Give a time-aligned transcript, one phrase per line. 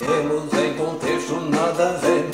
[0.00, 2.30] Temos em contexto nada a ver.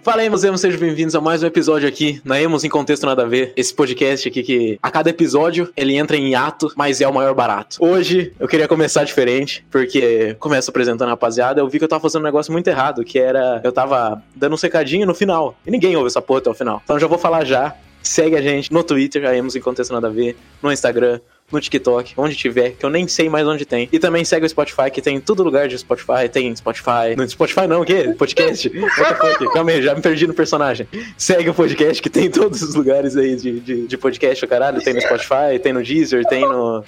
[0.00, 3.22] Fala aí, emos, sejam bem-vindos a mais um episódio aqui na Emos em Contexto Nada
[3.22, 3.52] a Ver.
[3.56, 7.34] Esse podcast aqui que a cada episódio ele entra em ato, mas é o maior
[7.34, 7.78] barato.
[7.80, 12.00] Hoje eu queria começar diferente, porque começo apresentando a rapaziada, eu vi que eu tava
[12.00, 15.56] fazendo um negócio muito errado, que era eu tava dando um secadinho no final.
[15.66, 16.80] E ninguém ouve essa porra até o final.
[16.84, 17.74] Então já vou falar já.
[18.04, 21.20] Segue a gente no Twitter, Emos em Contexto Nada a Ver, no Instagram,
[21.52, 23.88] no TikTok, onde tiver, que eu nem sei mais onde tem.
[23.92, 26.28] E também segue o Spotify, que tem em todo lugar de Spotify.
[26.30, 27.14] Tem Spotify.
[27.16, 28.14] No Spotify não, o quê?
[28.16, 28.68] Podcast.
[28.74, 29.52] What the fuck?
[29.52, 30.88] Calma aí, já me perdi no personagem.
[31.16, 34.48] Segue o podcast, que tem em todos os lugares aí de, de, de podcast, o
[34.48, 34.82] caralho.
[34.82, 36.84] Tem no Spotify, tem no Deezer, tem no.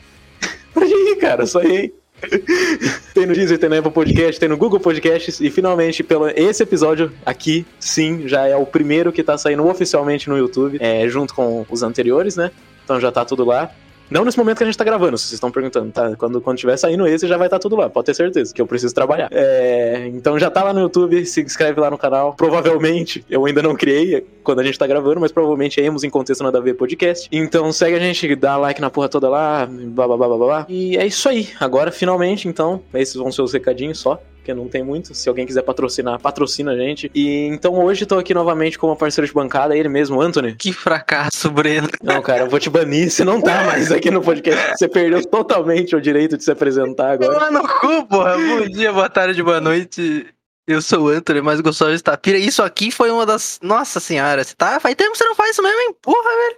[0.72, 1.92] Pode ir, cara, só aí.
[3.12, 6.62] tem no Deezer, tem no Apple Podcast, tem no Google Podcasts e finalmente, pelo esse
[6.62, 11.34] episódio aqui, sim, já é o primeiro que tá saindo oficialmente no YouTube, é, junto
[11.34, 12.50] com os anteriores, né?
[12.84, 13.70] Então já tá tudo lá.
[14.10, 16.14] Não nesse momento que a gente tá gravando, se vocês estão perguntando, tá?
[16.16, 18.60] Quando, quando tiver saindo esse, já vai estar tá tudo lá, pode ter certeza, que
[18.60, 19.28] eu preciso trabalhar.
[19.30, 22.34] É, então já tá lá no YouTube, se inscreve lá no canal.
[22.34, 26.10] Provavelmente, eu ainda não criei quando a gente tá gravando, mas provavelmente é Emos em
[26.10, 27.28] Contexto Nada a Ver podcast.
[27.32, 30.66] Então segue a gente, dá like na porra toda lá, blá blá blá blá blá.
[30.69, 31.48] E é isso aí.
[31.58, 35.14] Agora, finalmente, então, esses vão ser os recadinhos só porque não tem muito.
[35.14, 37.11] Se alguém quiser patrocinar, patrocina a gente.
[37.14, 40.55] E então hoje tô aqui novamente como parceiro de bancada, ele mesmo, Anthony.
[40.55, 41.89] Que fracasso, Breno.
[42.03, 44.77] Não, cara, eu vou te banir, você não tá mais aqui no podcast.
[44.77, 47.33] Você perdeu totalmente o direito de se apresentar agora.
[47.33, 48.37] Toma no cu, porra.
[48.37, 50.27] Bom dia, boa tarde, boa noite.
[50.67, 52.37] Eu sou o Anthony, mais gostoso de Tapira.
[52.37, 53.59] Isso aqui foi uma das.
[53.62, 54.78] Nossa senhora, você tá.
[54.78, 55.97] Faz tempo que você não faz isso mesmo, hein?
[56.03, 56.56] Porra, velho.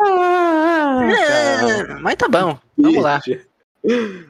[0.00, 2.56] Ah, é, mas tá bom.
[2.76, 3.20] Vamos lá.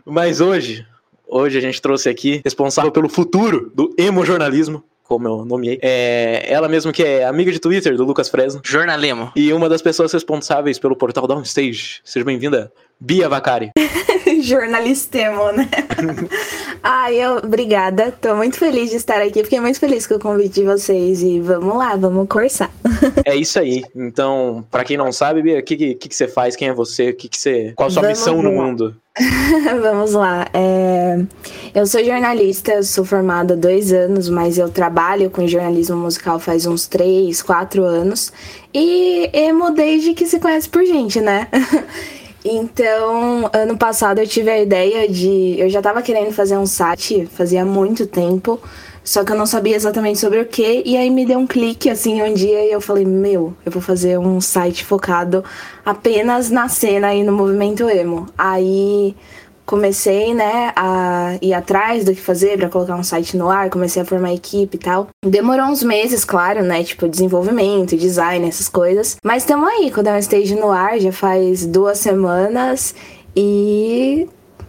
[0.06, 0.86] Mas hoje,
[1.30, 5.78] Hoje a gente trouxe aqui responsável pelo futuro do emo-jornalismo, como eu nomeei.
[5.82, 8.60] É ela mesmo que é amiga de Twitter do Lucas Fresno.
[8.62, 9.32] Jornalemo.
[9.34, 12.00] E uma das pessoas responsáveis pelo portal Downstage.
[12.04, 12.70] Seja bem-vinda,
[13.00, 13.70] Bia Vacari.
[14.42, 15.68] Jornalistemo, né?
[16.82, 18.12] Ai, eu, obrigada.
[18.12, 19.42] Tô muito feliz de estar aqui.
[19.42, 21.22] Fiquei muito feliz com o convite de vocês.
[21.22, 22.70] E vamos lá, vamos cursar.
[23.24, 23.82] é isso aí.
[23.96, 26.54] Então, para quem não sabe, Bia, o que, que, que, você faz?
[26.54, 27.12] Quem é você?
[27.12, 28.42] Que que você, qual a sua vamos missão lá.
[28.42, 28.96] no mundo?
[29.82, 30.46] Vamos lá.
[30.52, 31.18] É...
[31.74, 36.66] Eu sou jornalista, sou formada há dois anos, mas eu trabalho com jornalismo musical faz
[36.66, 38.32] uns três, quatro anos.
[38.72, 41.48] E emo desde que se conhece por gente, né?
[42.44, 45.56] Então, ano passado eu tive a ideia de.
[45.58, 48.60] Eu já tava querendo fazer um site, fazia muito tempo,
[49.02, 51.90] só que eu não sabia exatamente sobre o que, e aí me deu um clique
[51.90, 55.44] assim um dia e eu falei: Meu, eu vou fazer um site focado
[55.84, 58.26] apenas na cena e no movimento emo.
[58.38, 59.16] Aí
[59.68, 64.00] comecei, né, a ir atrás do que fazer para colocar um site no ar, comecei
[64.00, 65.08] a formar equipe e tal.
[65.22, 69.16] Demorou uns meses, claro, né, tipo desenvolvimento, design, essas coisas.
[69.22, 72.94] Mas estamos aí com o Downstage no ar, já faz duas semanas
[73.36, 74.26] e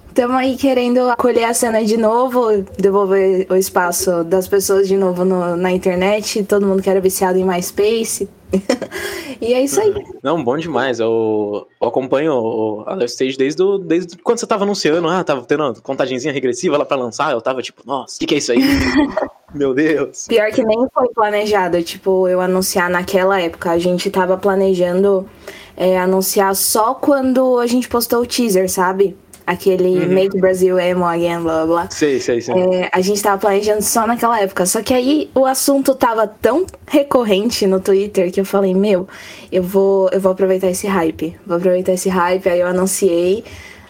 [0.09, 5.23] estamos aí querendo acolher a cena de novo, devolver o espaço das pessoas de novo
[5.23, 6.43] no, na internet.
[6.43, 8.27] Todo mundo que era viciado em MySpace,
[9.39, 9.93] e é isso aí.
[10.23, 10.99] Não, bom demais.
[10.99, 15.43] Eu, eu acompanho o a Stage desde, do, desde quando você tava anunciando, ah, tava
[15.43, 18.37] tendo uma contagenzinha regressiva lá pra lançar, eu tava tipo, nossa, o que, que é
[18.39, 18.59] isso aí?
[19.53, 20.27] Meu Deus.
[20.27, 23.71] Pior que nem foi planejado, tipo, eu anunciar naquela época.
[23.71, 25.27] A gente tava planejando
[25.75, 29.15] é, anunciar só quando a gente postou o teaser, sabe?
[29.49, 30.13] Aquele uhum.
[30.13, 31.89] Make Brazil Emo Again, blá blá blá.
[31.89, 32.53] Sei, sei, sei.
[32.55, 34.63] É, a gente tava planejando só naquela época.
[34.67, 39.07] Só que aí o assunto tava tão recorrente no Twitter que eu falei, meu,
[39.51, 41.35] eu vou, eu vou aproveitar esse hype.
[41.47, 43.43] Vou aproveitar esse hype, aí eu anunciei.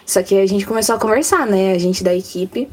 [0.06, 1.72] Só que a gente começou a conversar, né?
[1.72, 2.66] A gente da equipe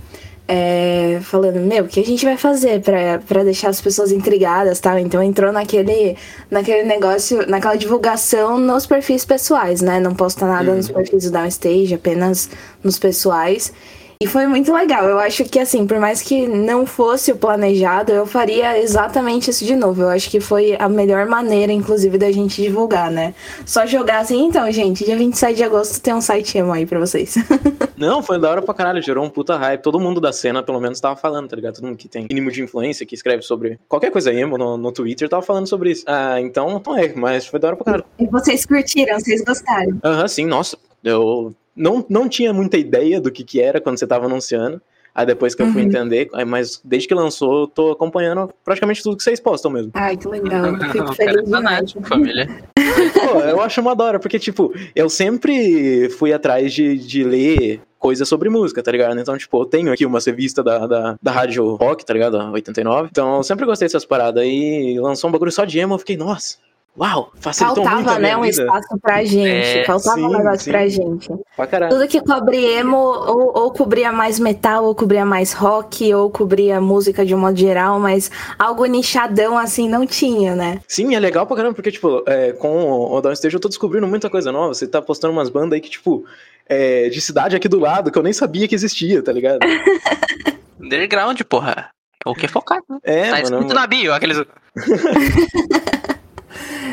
[0.47, 4.97] é, falando, meu, o que a gente vai fazer para deixar as pessoas intrigadas, tal?
[4.97, 6.16] Então entrou naquele,
[6.50, 10.00] naquele negócio, naquela divulgação nos perfis pessoais, né?
[10.00, 10.78] Não posta nada uhum.
[10.78, 12.50] nos perfis do Downstage, apenas
[12.81, 13.74] nos pessoais.
[14.19, 15.05] E foi muito legal.
[15.07, 19.63] Eu acho que, assim, por mais que não fosse o planejado, eu faria exatamente isso
[19.63, 20.01] de novo.
[20.01, 23.35] Eu acho que foi a melhor maneira, inclusive, da gente divulgar, né?
[23.66, 26.99] Só jogar assim, então, gente, dia 27 de agosto tem um site emo aí pra
[26.99, 27.35] vocês.
[27.96, 29.84] não, foi da hora pra caralho, gerou um puta hype.
[29.84, 31.75] Todo mundo da cena, pelo menos, tava falando, tá ligado?
[31.75, 34.91] Todo mundo que tem mínimo de influência, que escreve sobre qualquer coisa emo no, no
[34.91, 36.03] Twitter, tava falando sobre isso.
[36.08, 38.05] Ah, então, então é, mas foi da hora pra caralho.
[38.17, 39.99] E vocês curtiram, vocês gostaram?
[40.03, 40.75] Aham, uhum, sim, nossa.
[41.03, 44.82] Eu não, não tinha muita ideia do que, que era quando você estava anunciando.
[45.14, 45.88] Aí depois que eu fui uhum.
[45.88, 49.91] entender, mas desde que lançou, eu tô acompanhando praticamente tudo que vocês postam mesmo.
[49.96, 50.78] Ai, que legal.
[50.91, 51.91] Fico feliz demais.
[52.03, 52.47] família.
[52.78, 58.29] Pô, eu acho uma dora, porque, tipo, eu sempre fui atrás de, de ler coisas
[58.29, 59.20] sobre música, tá ligado?
[59.20, 62.38] Então, tipo, eu tenho aqui uma revista da, da, da Rádio Rock, tá ligado?
[62.52, 63.09] 89.
[63.12, 64.44] Então, eu sempre gostei dessas paradas.
[64.46, 66.58] E lançou um bagulho só de emo, eu fiquei, nossa,
[66.97, 69.79] uau, facilitou muito Faltava, a minha né, um espaço pra gente.
[69.79, 70.72] É, Faltava sim, um negócio sim.
[70.72, 71.29] pra gente.
[71.55, 71.91] Pra caralho.
[71.94, 76.82] Tudo que cobre emo, ou, ou cobria mais metal, ou cobria mais rock, ou cobria
[76.82, 80.82] música de um modo geral, mas algo nichadão assim não tinha, né?
[80.88, 84.29] Sim, é legal pra caramba, porque, tipo, é, com o Downstage eu tô descobrindo muita
[84.29, 84.73] coisa nova.
[84.73, 86.26] Você tá postando umas bandas aí que, tipo,
[86.67, 89.59] é, de cidade aqui do lado, que eu nem sabia que existia, tá ligado?
[90.79, 91.90] Underground, porra.
[92.26, 93.00] O que é focado, né?
[93.03, 93.73] É, tá escrito mano.
[93.73, 94.38] na bio, aqueles.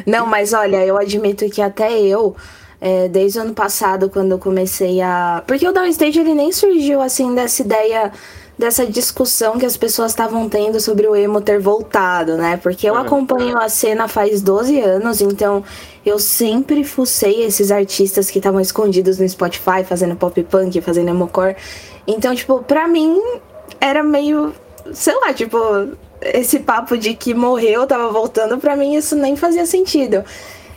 [0.06, 2.34] Não, mas olha, eu admito que até eu,
[2.80, 5.42] é, desde o ano passado, quando eu comecei a.
[5.46, 8.12] Porque o Downstage ele nem surgiu assim dessa ideia.
[8.56, 12.56] Dessa discussão que as pessoas estavam tendo sobre o emo ter voltado, né?
[12.62, 13.00] Porque eu Uhum.
[13.00, 15.64] acompanho a cena faz 12 anos, então
[16.06, 21.56] eu sempre fucei esses artistas que estavam escondidos no Spotify, fazendo pop punk, fazendo emocore.
[22.06, 23.20] Então, tipo, pra mim
[23.80, 24.54] era meio.
[24.92, 25.58] Sei lá, tipo,
[26.24, 30.24] esse papo de que morreu, tava voltando, pra mim isso nem fazia sentido.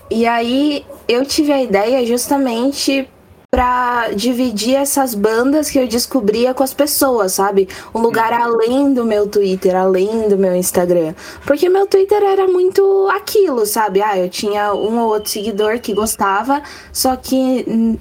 [0.09, 3.07] E aí eu tive a ideia justamente
[3.49, 7.67] pra dividir essas bandas que eu descobria com as pessoas, sabe?
[7.95, 11.13] Um lugar além do meu Twitter, além do meu Instagram.
[11.45, 14.01] Porque meu Twitter era muito aquilo, sabe?
[14.01, 16.61] Ah, eu tinha um ou outro seguidor que gostava,
[16.91, 17.97] só que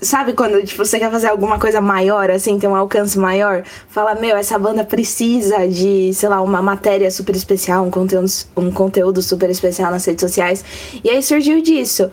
[0.00, 3.62] Sabe quando tipo, você quer fazer alguma coisa maior, assim, ter um alcance maior?
[3.88, 8.26] Fala, meu, essa banda precisa de, sei lá, uma matéria super especial, um conteúdo,
[8.56, 10.64] um conteúdo super especial nas redes sociais.
[11.02, 12.10] E aí surgiu disso.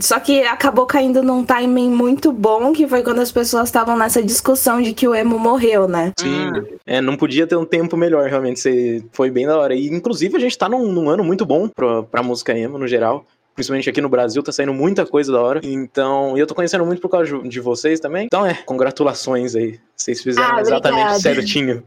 [0.00, 4.22] Só que acabou caindo num timing muito bom, que foi quando as pessoas estavam nessa
[4.22, 6.12] discussão de que o emo morreu, né?
[6.18, 6.50] Sim.
[6.86, 8.60] É, não podia ter um tempo melhor, realmente.
[8.60, 9.74] Você foi bem da hora.
[9.74, 12.86] E, inclusive, a gente tá num, num ano muito bom pra, pra música emo, no
[12.86, 13.24] geral.
[13.58, 15.60] Principalmente aqui no Brasil, tá saindo muita coisa da hora.
[15.64, 18.26] Então, e eu tô conhecendo muito por causa de vocês também.
[18.26, 19.80] Então, é, congratulações aí.
[19.96, 21.18] Vocês fizeram Ah, exatamente obrigada.
[21.18, 21.82] certinho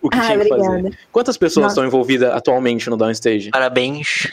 [0.00, 0.66] o que Ah, tinha que fazer.
[0.66, 0.96] obrigada.
[1.12, 1.74] Quantas pessoas Nossa.
[1.74, 3.50] estão envolvidas atualmente no Downstage?
[3.50, 4.28] Parabéns.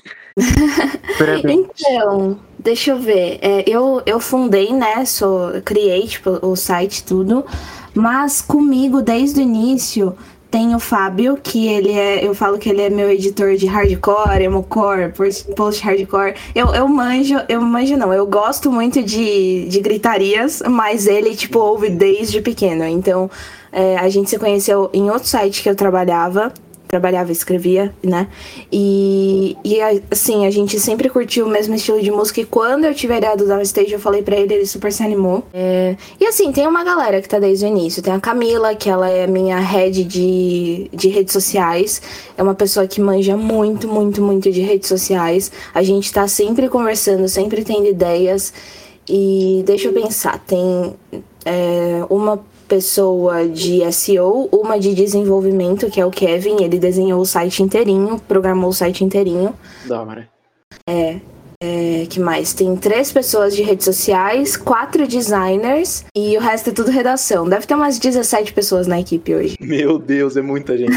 [1.17, 1.67] Parabéns.
[1.77, 3.37] Então, deixa eu ver.
[3.41, 5.03] É, eu, eu fundei, né?
[5.03, 7.45] Sou, criei tipo, o site tudo.
[7.93, 10.15] Mas comigo, desde o início,
[10.49, 12.25] tem o Fábio, que ele é.
[12.25, 16.35] Eu falo que ele é meu editor de hardcore, emocore, post- post-hardcore.
[16.55, 21.59] Eu, eu manjo, eu manjo não, eu gosto muito de, de gritarias, mas ele, tipo,
[21.59, 22.85] ouve desde pequeno.
[22.85, 23.29] Então,
[23.71, 26.51] é, a gente se conheceu em outro site que eu trabalhava
[26.87, 28.27] trabalhava, escrevia, né?
[28.71, 29.79] E, e
[30.09, 32.41] assim, a gente sempre curtiu o mesmo estilo de música.
[32.41, 35.03] E quando eu tive a ideia do Downstage, eu falei pra ele, ele super se
[35.03, 35.43] animou.
[35.53, 38.01] É, e assim, tem uma galera que tá desde o início.
[38.01, 42.01] Tem a Camila, que ela é minha head de, de redes sociais.
[42.37, 45.51] É uma pessoa que manja muito, muito, muito de redes sociais.
[45.73, 48.53] A gente tá sempre conversando, sempre tendo ideias.
[49.09, 50.93] E deixa eu pensar, tem
[51.47, 57.25] é, uma pessoa de SEO, uma de desenvolvimento, que é o Kevin, ele desenhou o
[57.25, 59.53] site inteirinho, programou o site inteirinho.
[59.87, 60.29] Da hora.
[60.85, 61.21] É,
[62.09, 62.53] que mais?
[62.53, 67.49] Tem três pessoas de redes sociais, quatro designers e o resto é tudo redação.
[67.49, 69.57] Deve ter umas 17 pessoas na equipe hoje.
[69.61, 70.91] Meu Deus, é muita gente.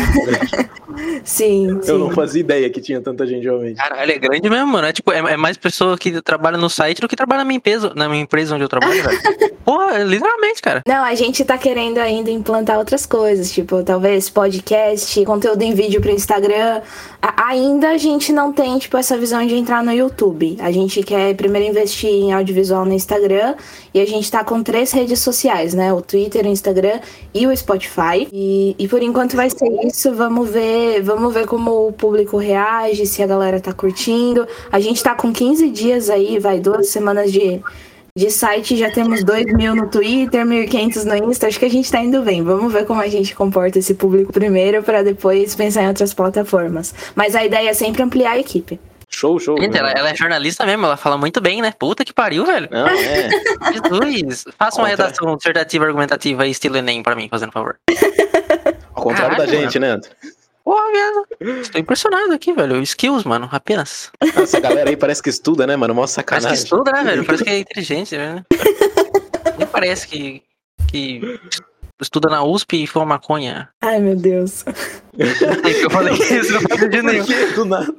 [1.24, 1.90] Sim, sim.
[1.90, 3.76] eu não fazia ideia que tinha tanta gente realmente.
[3.76, 4.86] Caralho, é grande mesmo, mano.
[4.86, 7.56] É, tipo, é, é mais pessoa que trabalha no site do que trabalha na minha
[7.56, 9.20] empresa, na minha empresa onde eu trabalho, velho.
[9.64, 10.82] Porra, é literalmente, cara.
[10.86, 16.00] Não, a gente tá querendo ainda implantar outras coisas, tipo, talvez podcast, conteúdo em vídeo
[16.00, 16.80] pro Instagram.
[17.22, 20.49] A- ainda a gente não tem, tipo, essa visão de entrar no YouTube.
[20.60, 23.54] A gente quer primeiro investir em audiovisual no Instagram
[23.92, 25.92] e a gente tá com três redes sociais, né?
[25.92, 27.00] O Twitter, o Instagram
[27.32, 28.26] e o Spotify.
[28.32, 30.12] E, e por enquanto vai ser isso.
[30.14, 34.46] Vamos ver, vamos ver como o público reage, se a galera tá curtindo.
[34.70, 37.60] A gente tá com 15 dias aí, vai, duas semanas de,
[38.16, 41.46] de site, já temos 2 mil no Twitter, 1.500 no Insta.
[41.46, 42.42] Acho que a gente tá indo bem.
[42.42, 46.94] Vamos ver como a gente comporta esse público primeiro, para depois pensar em outras plataformas.
[47.14, 48.80] Mas a ideia é sempre ampliar a equipe.
[49.12, 49.60] Show, show.
[49.60, 51.72] Gente, ela, ela é jornalista mesmo, ela fala muito bem, né?
[51.78, 52.68] Puta que pariu, velho.
[52.70, 53.28] Não, é.
[53.74, 54.44] Jesus.
[54.58, 57.76] Faça uma Contra- redação dissertativa argumentativa aí, estilo Enem pra mim, fazendo favor.
[58.94, 59.90] Ao contrário da gente, né?
[59.90, 60.10] André?
[60.64, 61.60] Porra, viado.
[61.60, 62.80] Estou impressionado aqui, velho.
[62.82, 64.10] Skills, mano, apenas.
[64.36, 65.94] Essa galera aí parece que estuda, né, mano?
[65.94, 66.52] Mó Parece que sacanagem.
[66.54, 67.24] estuda, né, velho?
[67.24, 68.44] Parece que é inteligente, né?
[69.58, 70.42] Nem parece que,
[70.86, 71.40] que
[72.00, 73.68] estuda na USP e fuma maconha.
[73.80, 74.64] Ai, meu Deus.
[75.18, 77.24] Eu falei isso não faz sentido nenhum.
[77.54, 77.94] Do nada.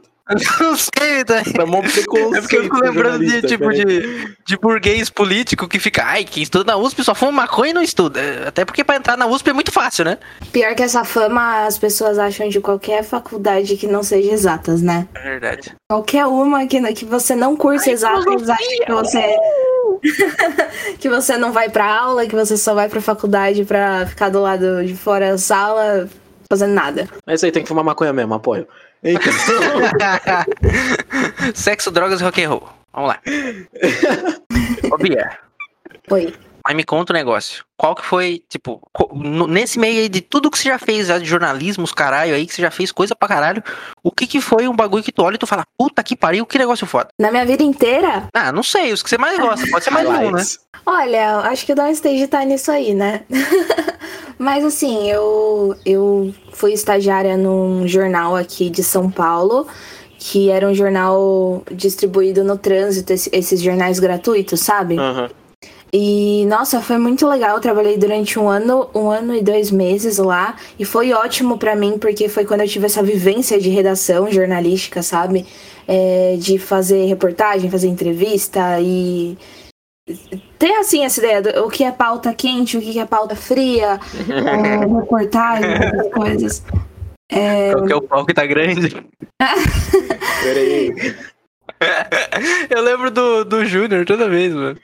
[0.60, 1.44] Não sei, tá?
[1.44, 1.80] Tá mó.
[1.80, 3.86] É porque eu fico lembrando de, jornalista, tipo, peraí.
[3.86, 7.74] de, de burguês político que fica, ai, quem estuda na USP só fuma maconha e
[7.74, 8.20] não estuda.
[8.48, 10.18] Até porque pra entrar na USP é muito fácil, né?
[10.52, 15.08] Pior que essa fama as pessoas acham de qualquer faculdade que não seja exatas, né?
[15.16, 15.76] É verdade.
[15.90, 19.38] Qualquer uma que, que você não curse Ai, exatas, acha que você.
[21.00, 24.42] que você não vai pra aula, que você só vai pra faculdade pra ficar do
[24.42, 26.10] lado de fora da sala
[26.52, 27.08] fazendo nada.
[27.26, 28.68] Mas isso aí tem que fumar maconha mesmo, apoio.
[29.04, 29.34] Então,
[31.56, 32.70] Sexo, drogas e rock and roll.
[32.94, 33.20] Vamos lá.
[34.92, 35.38] Ô, Bia,
[36.10, 36.34] Oi.
[36.66, 37.64] Mas me conta um negócio.
[37.78, 38.80] Qual que foi, tipo,
[39.48, 42.46] nesse meio aí de tudo que você já fez, já de jornalismo, os caralho aí,
[42.46, 43.64] que você já fez coisa pra caralho,
[44.04, 46.46] o que que foi um bagulho que tu olha e tu fala, puta que pariu,
[46.46, 47.08] que negócio foda?
[47.20, 50.08] Na minha vida inteira, Ah, não sei, os que você mais gosta, pode ser mais
[50.08, 50.44] um, né?
[50.86, 53.22] Olha, acho que o Downstage tá nisso aí, né?
[54.38, 59.68] Mas assim, eu, eu fui estagiária num jornal aqui de São Paulo,
[60.18, 64.98] que era um jornal distribuído no trânsito, esse- esses jornais gratuitos, sabe?
[65.00, 65.30] Aham.
[65.94, 67.56] E nossa, foi muito legal.
[67.56, 70.56] Eu trabalhei durante um ano, um ano e dois meses lá.
[70.80, 75.04] E foi ótimo pra mim, porque foi quando eu tive essa vivência de redação jornalística,
[75.04, 75.46] sabe?
[75.88, 79.38] É, de fazer reportagem, fazer entrevista e
[80.58, 84.00] ter assim essa ideia do o que é pauta quente, o que é pauta fria,
[84.30, 86.64] é, reportagem, essas coisas.
[87.74, 88.96] Qual que é o pau que tá grande?
[90.44, 91.16] Peraí.
[92.70, 94.78] Eu lembro do, do Júnior toda vez, mano.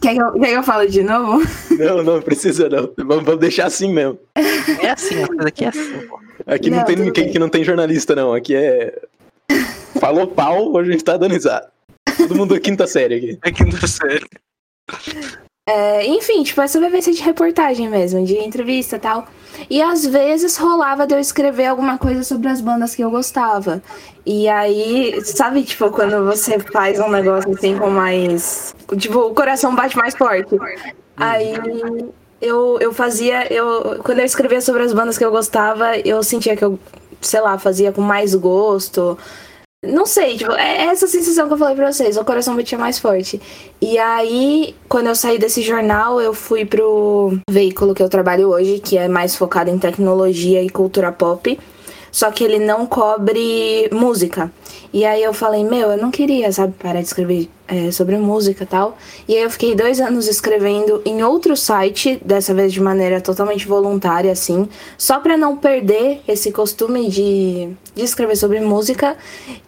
[0.00, 1.42] Quer que, eu, quer que eu fale de novo?
[1.78, 2.90] Não, não precisa não.
[2.98, 4.18] Vamos, vamos deixar assim mesmo.
[4.34, 6.20] É assim, a coisa aqui é assim, pô.
[6.46, 7.32] Aqui não, Não, tem ninguém bem.
[7.32, 8.34] que não tem jornalista, não.
[8.34, 9.00] Aqui é.
[10.00, 11.70] Falou pau, a gente tá dando risada.
[12.16, 13.38] Todo mundo da quinta série aqui.
[13.42, 14.26] É que não sério.
[15.68, 19.26] É, enfim, tipo, essa vivência de reportagem mesmo, de entrevista e tal.
[19.68, 23.82] E às vezes rolava de eu escrever alguma coisa sobre as bandas que eu gostava.
[24.26, 28.74] E aí, sabe, tipo, quando você faz um negócio assim com mais.
[28.98, 30.56] Tipo, o coração bate mais forte.
[31.16, 31.54] Aí
[32.40, 33.52] eu, eu fazia.
[33.52, 36.78] Eu, quando eu escrevia sobre as bandas que eu gostava, eu sentia que eu,
[37.20, 39.18] sei lá, fazia com mais gosto.
[39.86, 42.98] Não sei, tipo, é essa sensação que eu falei pra vocês, o coração batia mais
[42.98, 43.40] forte.
[43.80, 48.78] E aí, quando eu saí desse jornal, eu fui pro veículo que eu trabalho hoje,
[48.78, 51.58] que é mais focado em tecnologia e cultura pop.
[52.14, 54.48] Só que ele não cobre música.
[54.92, 58.62] E aí eu falei, meu, eu não queria, sabe, parar de escrever é, sobre música
[58.62, 58.96] e tal.
[59.26, 63.66] E aí eu fiquei dois anos escrevendo em outro site, dessa vez de maneira totalmente
[63.66, 69.16] voluntária, assim, só pra não perder esse costume de, de escrever sobre música.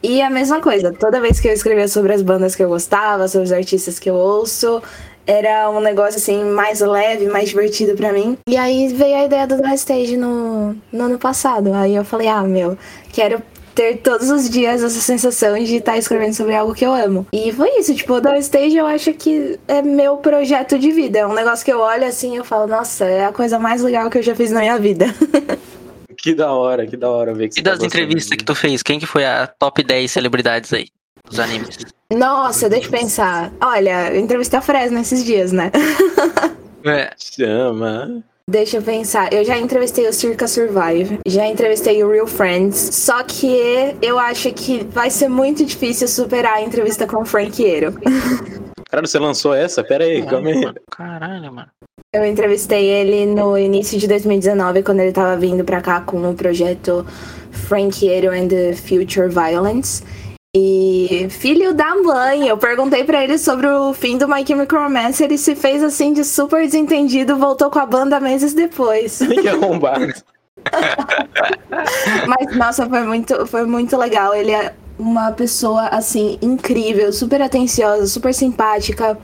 [0.00, 3.26] E a mesma coisa, toda vez que eu escrevia sobre as bandas que eu gostava,
[3.26, 4.80] sobre os artistas que eu ouço,
[5.26, 8.38] era um negócio assim mais leve, mais divertido pra mim.
[8.48, 11.72] E aí veio a ideia do Dry Stage no, no ano passado.
[11.74, 12.78] Aí eu falei, ah, meu,
[13.12, 13.42] quero
[13.74, 17.26] ter todos os dias essa sensação de estar escrevendo sobre algo que eu amo.
[17.32, 21.18] E foi isso, tipo, o Dry Stage eu acho que é meu projeto de vida.
[21.18, 23.82] É um negócio que eu olho assim e eu falo, nossa, é a coisa mais
[23.82, 25.06] legal que eu já fiz na minha vida.
[26.18, 28.02] Que da hora, que da hora ver que você E tá das gostando.
[28.02, 30.88] entrevistas que tu fez, quem que foi a top 10 celebridades aí?
[31.28, 31.78] Dos animes.
[32.12, 33.52] Nossa, deixa eu pensar.
[33.60, 35.70] Olha, eu entrevistei a Fresno esses dias, né?
[36.84, 37.10] É.
[37.18, 38.22] Chama.
[38.48, 39.32] Deixa eu pensar.
[39.32, 44.52] Eu já entrevistei o Circa Survive, já entrevistei o Real Friends, só que eu acho
[44.52, 47.92] que vai ser muito difícil superar a entrevista com o Franqueiro.
[48.88, 49.82] Cara, você lançou essa?
[49.82, 50.60] Pera aí, calma aí.
[50.60, 50.76] mano.
[50.92, 51.68] Caralho, mano.
[52.12, 56.34] Eu entrevistei ele no início de 2019, quando ele tava vindo pra cá com o
[56.34, 57.04] projeto
[57.50, 60.04] Franqueiro and the Future Violence.
[60.58, 65.22] E filho da mãe, eu perguntei pra ele sobre o fim do My Chemical Romance,
[65.22, 69.18] ele se fez assim de super desentendido, voltou com a banda meses depois.
[69.42, 70.14] que arrombado.
[72.26, 74.34] Mas, nossa, foi muito, foi muito legal.
[74.34, 79.18] Ele é uma pessoa, assim, incrível, super atenciosa, super simpática.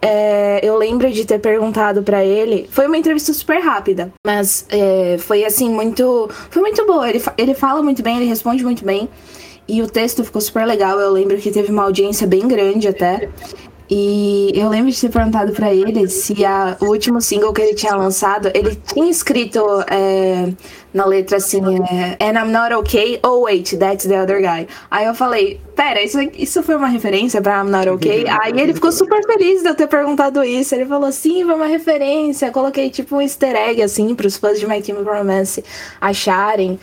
[0.00, 2.68] É, eu lembro de ter perguntado pra ele.
[2.70, 7.10] Foi uma entrevista super rápida, mas é, foi assim muito, foi muito boa.
[7.10, 9.08] Ele, ele fala muito bem, ele responde muito bem
[9.68, 10.98] e o texto ficou super legal.
[10.98, 13.28] Eu lembro que teve uma audiência bem grande até.
[13.90, 17.74] E eu lembro de ter perguntado pra ele se a- o último single que ele
[17.74, 19.60] tinha lançado, ele tinha escrito
[19.90, 20.52] é,
[20.92, 24.68] na letra assim, é, And I'm not okay, oh wait, that's the other guy.
[24.90, 28.26] Aí eu falei, pera, isso, isso foi uma referência pra I'm not okay?
[28.28, 30.74] Aí ele ficou super feliz de eu ter perguntado isso.
[30.74, 32.50] Ele falou, sim, foi uma referência.
[32.50, 35.64] Coloquei tipo um easter egg, assim, pros fãs de My Chemical Romance
[35.98, 36.78] acharem.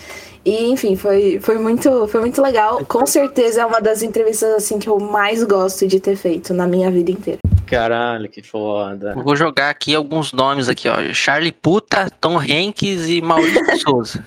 [0.45, 2.85] E, enfim, foi, foi, muito, foi muito legal.
[2.85, 6.67] Com certeza é uma das entrevistas assim que eu mais gosto de ter feito na
[6.67, 7.39] minha vida inteira.
[7.65, 9.13] Caralho, que foda.
[9.17, 11.11] Eu Vou jogar aqui alguns nomes aqui, ó.
[11.13, 14.23] Charlie Puta, Tom Hanks e Maurício Souza.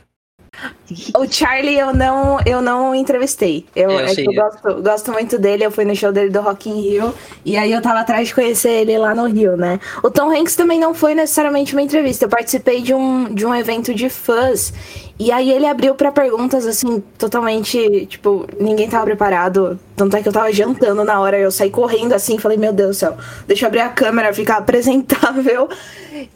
[1.17, 3.67] O Charlie eu não, eu não entrevistei.
[3.75, 4.25] Eu, Eu é sei.
[4.25, 7.15] que eu gosto, gosto muito dele, eu fui no show dele do Rock in Rio.
[7.45, 9.79] E aí eu tava atrás de conhecer ele lá no Rio, né?
[10.03, 12.25] O Tom Hanks também não foi necessariamente uma entrevista.
[12.25, 14.73] Eu participei de um, de um evento de fãs.
[15.19, 19.79] E aí ele abriu pra perguntas, assim, totalmente, tipo, ninguém tava preparado.
[19.97, 22.91] Tanto é que eu tava jantando na hora, eu saí correndo assim, falei, meu Deus
[22.91, 23.17] do céu,
[23.47, 25.69] deixa eu abrir a câmera, ficar apresentável.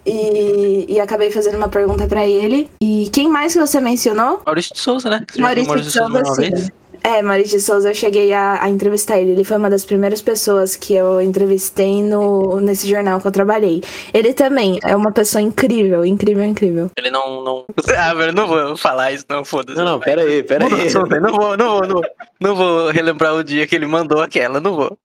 [0.07, 2.71] E, e acabei fazendo uma pergunta pra ele.
[2.81, 4.43] E quem mais que você mencionou?
[4.45, 5.25] Maurício de Souza, né?
[5.31, 6.73] Você Maurício Maurício de Souza, uma sim.
[7.05, 9.33] É, Maurício de Souza, eu cheguei a, a entrevistar ele.
[9.33, 13.83] Ele foi uma das primeiras pessoas que eu entrevistei no, nesse jornal que eu trabalhei.
[14.15, 16.91] Ele também é uma pessoa incrível, incrível, incrível.
[16.97, 17.43] Ele não.
[17.43, 17.65] não...
[18.03, 19.77] Ah, velho, não vou falar isso, não, foda-se.
[19.79, 20.73] Não, não, pera aí, pera aí.
[20.73, 22.05] aí, Não vou, não vou, não vou.
[22.41, 24.99] Não vou relembrar o dia que ele mandou aquela, não vou.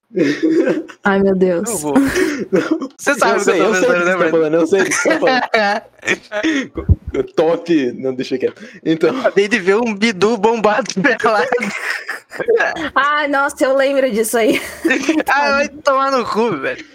[1.03, 1.81] Ai, meu Deus.
[1.81, 1.93] vou.
[2.97, 4.31] Você sabe eu o sei, eu eu tô sei o que né, tá Breno?
[4.31, 5.41] falando, eu sei o que você tá falando.
[7.35, 7.91] Top.
[7.93, 8.63] Não, deixa quieto.
[8.85, 10.87] Então, Acabei de ver um bidu bombado
[11.19, 11.47] pelado.
[12.95, 14.61] Ah, nossa, eu lembro disso aí.
[15.27, 16.85] ah, vai tomar no cu, velho.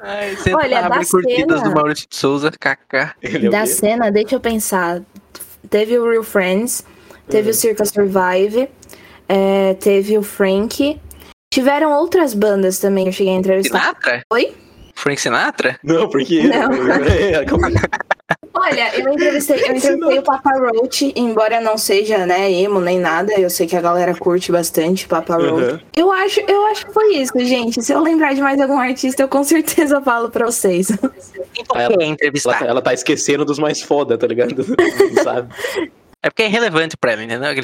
[0.00, 2.50] Ai, senta Olha, da cena- do Maurício de Souza,
[3.22, 5.00] ele é da cena, deixa eu pensar.
[5.70, 6.84] Teve o Real Friends,
[7.28, 8.68] teve o Circa Survive,
[9.28, 11.00] é, teve o Frank.
[11.54, 13.78] Tiveram outras bandas também que eu cheguei a entrevistar.
[13.78, 14.22] Sinatra?
[14.32, 14.52] Oi?
[14.96, 15.78] Frank Sinatra?
[15.84, 16.42] Não, porque.
[16.48, 16.68] Não.
[17.08, 17.74] É, calma aí.
[18.54, 23.32] Olha, eu entrevistei, eu entrevistei o Papa Roach, embora não seja, né, emo nem nada,
[23.38, 25.72] eu sei que a galera curte bastante Papa Roach.
[25.74, 25.80] Uhum.
[25.96, 27.80] Eu acho, eu acho que foi isso, gente.
[27.82, 30.90] Se eu lembrar de mais algum artista, eu com certeza falo pra vocês.
[30.90, 31.12] Ela-
[31.78, 34.64] é Ela, tá- ela tá esquecendo dos mais foda, tá ligado?
[35.14, 35.54] Não sabe?
[36.20, 37.54] É porque é irrelevante pra ela, entendeu?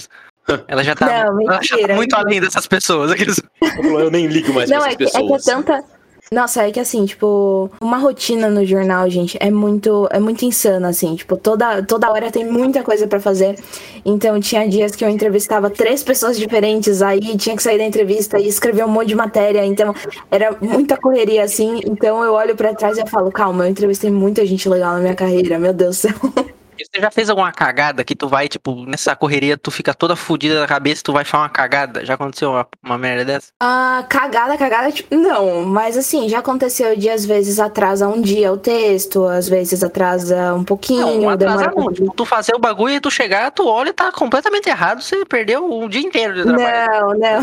[0.68, 1.94] Ela já tá, Não, ela já tá mentira.
[1.94, 3.10] muito além dessas pessoas.
[3.10, 3.40] Aqueles...
[3.82, 5.44] Eu nem ligo mais Não, pra é essas que, é que é pessoas.
[5.44, 5.84] tanta.
[6.32, 10.88] Nossa, é que assim, tipo, uma rotina no jornal, gente, é muito, é muito insana,
[10.88, 13.58] assim, tipo, toda, toda hora tem muita coisa pra fazer.
[14.04, 18.38] Então, tinha dias que eu entrevistava três pessoas diferentes, aí tinha que sair da entrevista
[18.38, 19.92] e escrever um monte de matéria, então
[20.30, 21.80] era muita correria, assim.
[21.84, 25.00] Então, eu olho pra trás e eu falo, calma, eu entrevistei muita gente legal na
[25.00, 26.14] minha carreira, meu Deus do céu.
[26.84, 30.60] Você já fez alguma cagada que tu vai, tipo, nessa correria, tu fica toda fodida
[30.60, 32.04] da cabeça, tu vai falar uma cagada?
[32.04, 33.48] Já aconteceu uma, uma merda dessa?
[33.60, 38.52] Ah, cagada, cagada, tipo, não, mas assim, já aconteceu de às vezes atrasa um dia
[38.52, 41.92] o texto, às vezes atrasa um pouquinho, Não, demora atrasar não.
[41.92, 45.24] Tipo, tu fazer o bagulho e tu chegar, tu olha e tá completamente errado, você
[45.24, 47.18] perdeu um dia inteiro de trabalho.
[47.18, 47.40] Não, não.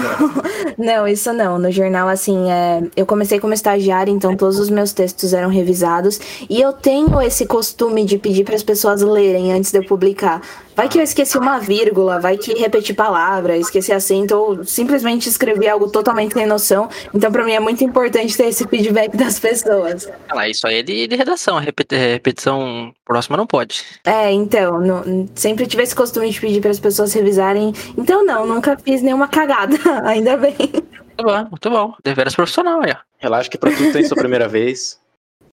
[0.77, 1.58] Não, isso não.
[1.58, 2.84] No jornal, assim, é...
[2.96, 6.20] eu comecei como estagiária, então todos os meus textos eram revisados.
[6.50, 10.42] E eu tenho esse costume de pedir para as pessoas lerem antes de eu publicar.
[10.75, 15.68] Vai que eu esqueci uma vírgula, vai que repeti palavra, esqueci acento, ou simplesmente escrevi
[15.68, 16.87] algo totalmente sem noção.
[17.13, 20.07] Então, para mim, é muito importante ter esse feedback das pessoas.
[20.29, 23.83] Ah, isso aí é de, de redação, a repeti- repetição próxima não pode.
[24.05, 27.74] É, então, não- sempre tive esse costume de pedir para as pessoas revisarem.
[27.98, 30.55] Então, não, nunca fiz nenhuma cagada, ainda bem.
[30.59, 31.94] Muito bom, muito bom.
[32.03, 32.96] Deveras profissional ó.
[33.18, 35.00] Relaxa que pra tudo tem sua primeira vez.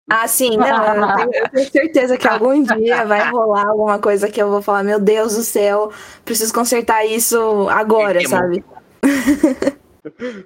[0.09, 4.29] Ah, sim, não, eu tenho, eu tenho certeza que algum dia vai rolar alguma coisa
[4.29, 5.91] que eu vou falar, meu Deus do céu,
[6.25, 8.37] preciso consertar isso agora, Queimou.
[8.37, 8.65] sabe?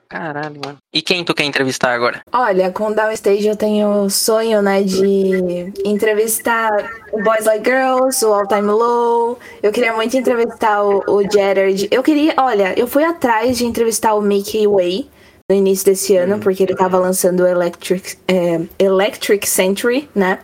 [0.07, 0.77] Caralho, mano.
[0.93, 2.21] E quem tu quer entrevistar agora?
[2.31, 6.71] Olha, com o Downstage eu tenho o sonho, né, de entrevistar
[7.11, 9.39] o Boys Like Girls, o All Time Low.
[9.63, 11.87] Eu queria muito entrevistar o, o Jared.
[11.89, 15.09] Eu queria, olha, eu fui atrás de entrevistar o Mickey Way
[15.49, 20.39] no início desse ano, porque ele tava lançando o Electric, é, Electric Century, né?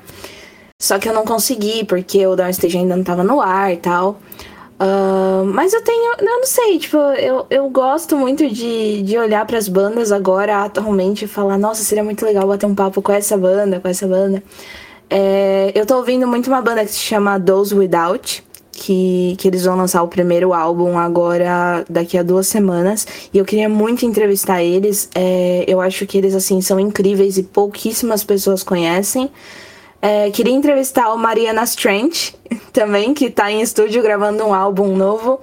[0.82, 4.20] Só que eu não consegui, porque o Downstage ainda não tava no ar e tal.
[4.80, 9.46] Ah, mas eu tenho, eu não sei, tipo, eu, eu gosto muito de, de olhar
[9.46, 13.38] pras bandas agora, atualmente, e falar, nossa, seria muito legal bater um papo com essa
[13.38, 14.44] banda, com essa banda.
[15.10, 19.64] É, eu tô ouvindo muito uma banda que se chama Those Without, que, que eles
[19.64, 24.62] vão lançar o primeiro álbum agora, daqui a duas semanas, e eu queria muito entrevistar
[24.62, 25.10] eles.
[25.16, 29.30] É, eu acho que eles, assim, são incríveis e pouquíssimas pessoas conhecem.
[30.02, 32.36] É, queria entrevistar o Mariana Strange,
[32.74, 35.40] também, que tá em estúdio gravando um álbum novo.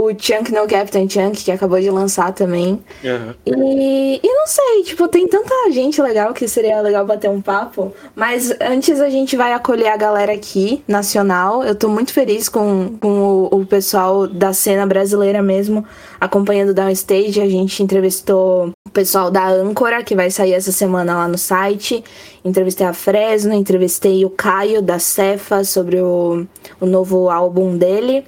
[0.00, 2.80] O Chunk No Captain Chunk, que acabou de lançar também.
[3.02, 3.34] Uhum.
[3.44, 7.92] E, e não sei, tipo, tem tanta gente legal que seria legal bater um papo.
[8.14, 11.64] Mas antes a gente vai acolher a galera aqui, nacional.
[11.64, 15.84] Eu tô muito feliz com, com o, o pessoal da cena brasileira mesmo,
[16.20, 17.40] acompanhando o Downstage.
[17.40, 22.04] A gente entrevistou o pessoal da Âncora, que vai sair essa semana lá no site.
[22.44, 26.46] Entrevistei a Fresno, entrevistei o Caio da Cefa sobre o,
[26.80, 28.24] o novo álbum dele.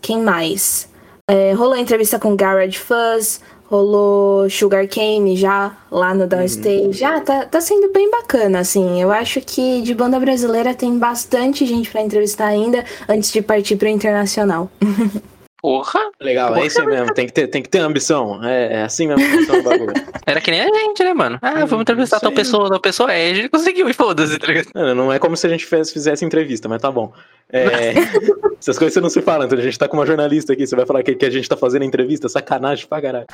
[0.00, 0.88] Quem mais?
[1.30, 6.92] É, rolou entrevista com Garage Fuzz, rolou Sugar Cane já lá no Downstage.
[6.92, 9.00] Já tá, tá sendo bem bacana, assim.
[9.00, 13.76] Eu acho que de banda brasileira tem bastante gente pra entrevistar ainda antes de partir
[13.76, 14.68] pro internacional.
[15.62, 16.00] Porra!
[16.18, 17.12] Legal, é isso aí mesmo.
[17.12, 18.42] Tem que ter, tem que ter ambição.
[18.42, 19.92] É, é assim mesmo que funciona o bagulho.
[20.26, 21.38] Era que nem a gente, né, mano?
[21.42, 23.12] Ah, vamos entrevistar Isso tal pessoa, tal pessoa.
[23.12, 24.46] É, a gente conseguiu e foda-se, tá?
[24.74, 27.12] Não, não é como se a gente fez- fizesse entrevista, mas tá bom.
[27.52, 27.92] É,
[28.60, 30.76] essas coisas você não se fala, então a gente tá com uma jornalista aqui, você
[30.76, 33.26] vai falar que, que a gente tá fazendo entrevista, sacanagem pra caralho.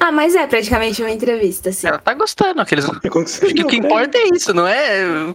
[0.00, 1.86] ah, mas é praticamente uma entrevista, assim.
[1.86, 2.84] Ela tá gostando, aqueles.
[2.92, 5.34] Acho que o que importa é isso, não é.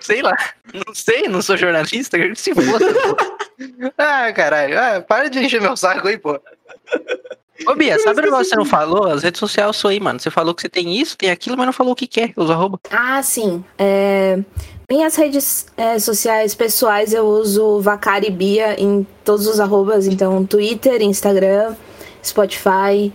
[0.00, 0.32] Sei lá.
[0.74, 2.92] Não sei, não sou jornalista, se foda.
[2.92, 3.16] pô.
[3.96, 4.78] ah, caralho.
[4.78, 6.40] Ah, para de encher meu saco aí, pô.
[7.66, 9.06] Ô, Bia, sabe o negócio que você não falou?
[9.06, 10.20] As redes sociais sua aí, mano.
[10.20, 12.32] Você falou que você tem isso, tem aquilo, mas não falou o que quer.
[12.36, 12.78] Usa arroba.
[12.90, 13.64] Ah, sim.
[13.78, 14.38] É,
[14.90, 21.02] Minhas redes é, sociais pessoais eu uso Vacari Bia em todos os arrobas, então Twitter,
[21.02, 21.74] Instagram,
[22.24, 23.12] Spotify,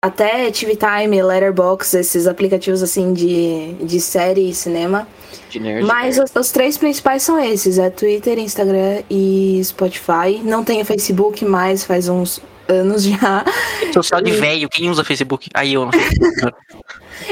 [0.00, 5.08] até TV Time, Letterboxd, esses aplicativos assim de, de série e cinema.
[5.50, 5.84] De nerd.
[5.84, 10.40] Mas os, os três principais são esses, é Twitter, Instagram e Spotify.
[10.44, 13.44] Não tenho Facebook mais, faz uns anos já.
[13.92, 15.48] Social de velho, quem usa Facebook?
[15.54, 16.02] Aí eu não sei.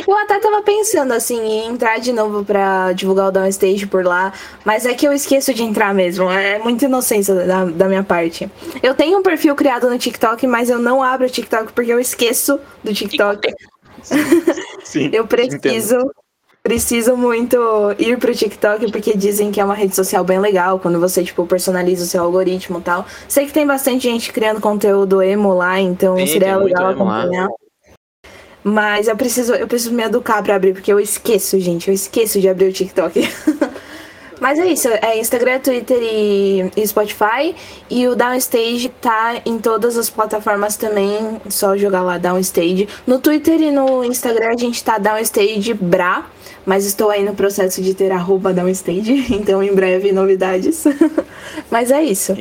[0.07, 4.33] Eu até tava pensando assim em entrar de novo pra divulgar o Downstage por lá,
[4.64, 6.31] mas é que eu esqueço de entrar mesmo.
[6.31, 8.51] É muita inocência da, da minha parte.
[8.83, 12.01] Eu tenho um perfil criado no TikTok, mas eu não abro o TikTok porque eu
[12.01, 13.53] esqueço do TikTok.
[14.83, 15.99] Sim, Eu preciso,
[16.64, 17.59] preciso muito
[17.98, 21.46] ir pro TikTok porque dizem que é uma rede social bem legal quando você tipo
[21.46, 23.07] personaliza o seu algoritmo e tal.
[23.29, 26.90] Sei que tem bastante gente criando conteúdo emo lá, então Tem, seria legal lá.
[26.92, 27.48] acompanhar.
[28.64, 32.40] Mas eu preciso, eu preciso me educar pra abrir porque eu esqueço, gente, eu esqueço
[32.40, 33.20] de abrir o TikTok.
[34.44, 37.54] Mas é isso, é Instagram, Twitter e, e Spotify.
[37.88, 41.40] E o Downstage tá em todas as plataformas também.
[41.48, 42.87] Só jogar lá Downstage.
[43.07, 46.26] No Twitter e no Instagram a gente tá Downstage Bra.
[46.66, 49.28] Mas estou aí no processo de ter arroba Downstage.
[49.35, 50.85] Então em breve novidades.
[51.70, 52.37] mas é isso.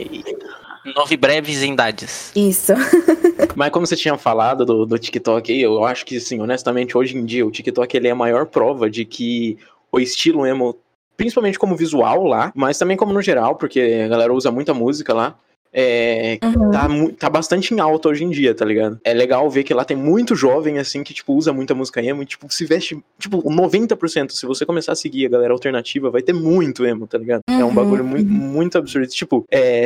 [0.98, 2.34] Nove breves indades.
[2.36, 2.74] Isso.
[3.56, 7.16] Mas como você tinha falado do, do TikTok aí, eu acho que, assim, honestamente, hoje
[7.16, 9.58] em dia, o TikTok ele é a maior prova de que
[9.94, 10.76] o estilo emo,
[11.18, 15.14] principalmente como visual lá, mas também como no geral, porque a galera usa muita música
[15.14, 15.36] lá,
[15.76, 16.70] é, Uhum.
[16.72, 19.00] tá, tá bastante em alta hoje em dia, tá ligado?
[19.04, 22.22] É legal ver que lá tem muito jovem, assim, que, tipo, usa muita música emo
[22.22, 26.22] e, tipo, se veste, tipo, 90%, se você começar a seguir a galera alternativa, vai
[26.22, 27.42] ter muito emo, tá ligado?
[27.50, 29.08] É um Uhum, bagulho muito, muito absurdo.
[29.08, 29.46] Tipo,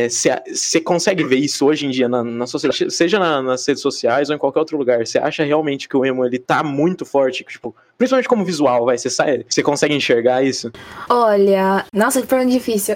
[0.09, 4.29] você consegue ver isso hoje em dia na, na sociedade, seja na- nas redes sociais
[4.29, 5.05] ou em qualquer outro lugar.
[5.05, 8.97] Você acha realmente que o emo, ele tá muito forte, tipo, principalmente como visual, vai,
[8.97, 10.71] você sai, você consegue enxergar isso?
[11.09, 12.95] Olha, nossa, que pergunta difícil.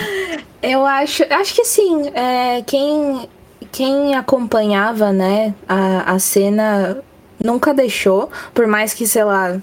[0.62, 2.08] eu acho, acho que sim.
[2.14, 3.28] É, quem,
[3.70, 7.02] quem acompanhava, né, a, a cena
[7.42, 9.60] nunca deixou, por mais que, sei lá,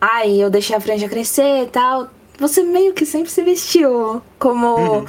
[0.00, 2.08] ai, eu deixei a franja crescer e tal.
[2.38, 5.04] Você meio que sempre se vestiu como,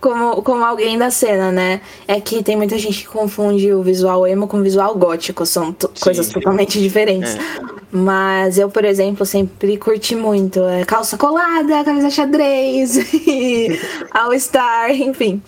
[0.00, 1.80] como, como alguém da cena, né?
[2.08, 5.66] É que tem muita gente que confunde o visual emo com o visual gótico, são
[5.66, 5.88] Sim.
[6.00, 7.36] coisas totalmente diferentes.
[7.94, 12.96] Mas eu, por exemplo, sempre curti muito é, calça colada, camisa xadrez,
[13.28, 13.78] e
[14.10, 15.42] All Star, enfim.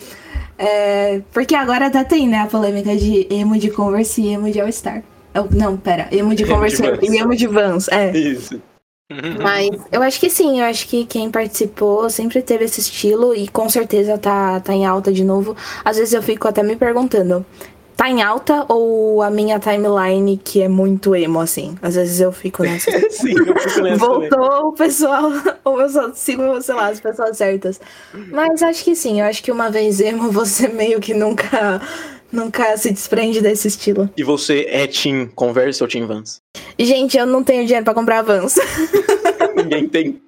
[0.59, 4.61] É, porque agora tá tem, né, a polêmica de emo de Converse e emo de
[4.61, 5.03] All Star.
[5.35, 8.13] Eu- Não, pera, emo de Emo de Converse e emo de Vans, é.
[8.17, 8.61] Isso.
[9.43, 13.47] Mas eu acho que sim, eu acho que quem participou sempre teve esse estilo e
[13.49, 15.55] com certeza tá, tá em alta de novo.
[15.85, 17.45] Às vezes eu fico até me perguntando,
[17.97, 21.77] tá em alta ou a minha timeline que é muito emo, assim?
[21.81, 22.91] Às vezes eu fico nessa.
[23.11, 23.97] Sim, eu fico nessa também.
[23.97, 25.31] Voltou o pessoal,
[25.65, 27.81] ou eu só sigo, sei lá, as pessoas certas.
[28.31, 31.81] Mas acho que sim, eu acho que uma vez emo você meio que nunca,
[32.33, 34.09] nunca se desprende desse estilo.
[34.17, 36.41] E você é Team Converse ou Team Vans?
[36.79, 38.57] Gente, eu não tenho dinheiro pra comprar Vans.
[39.75, 40.21] Ninguém tem.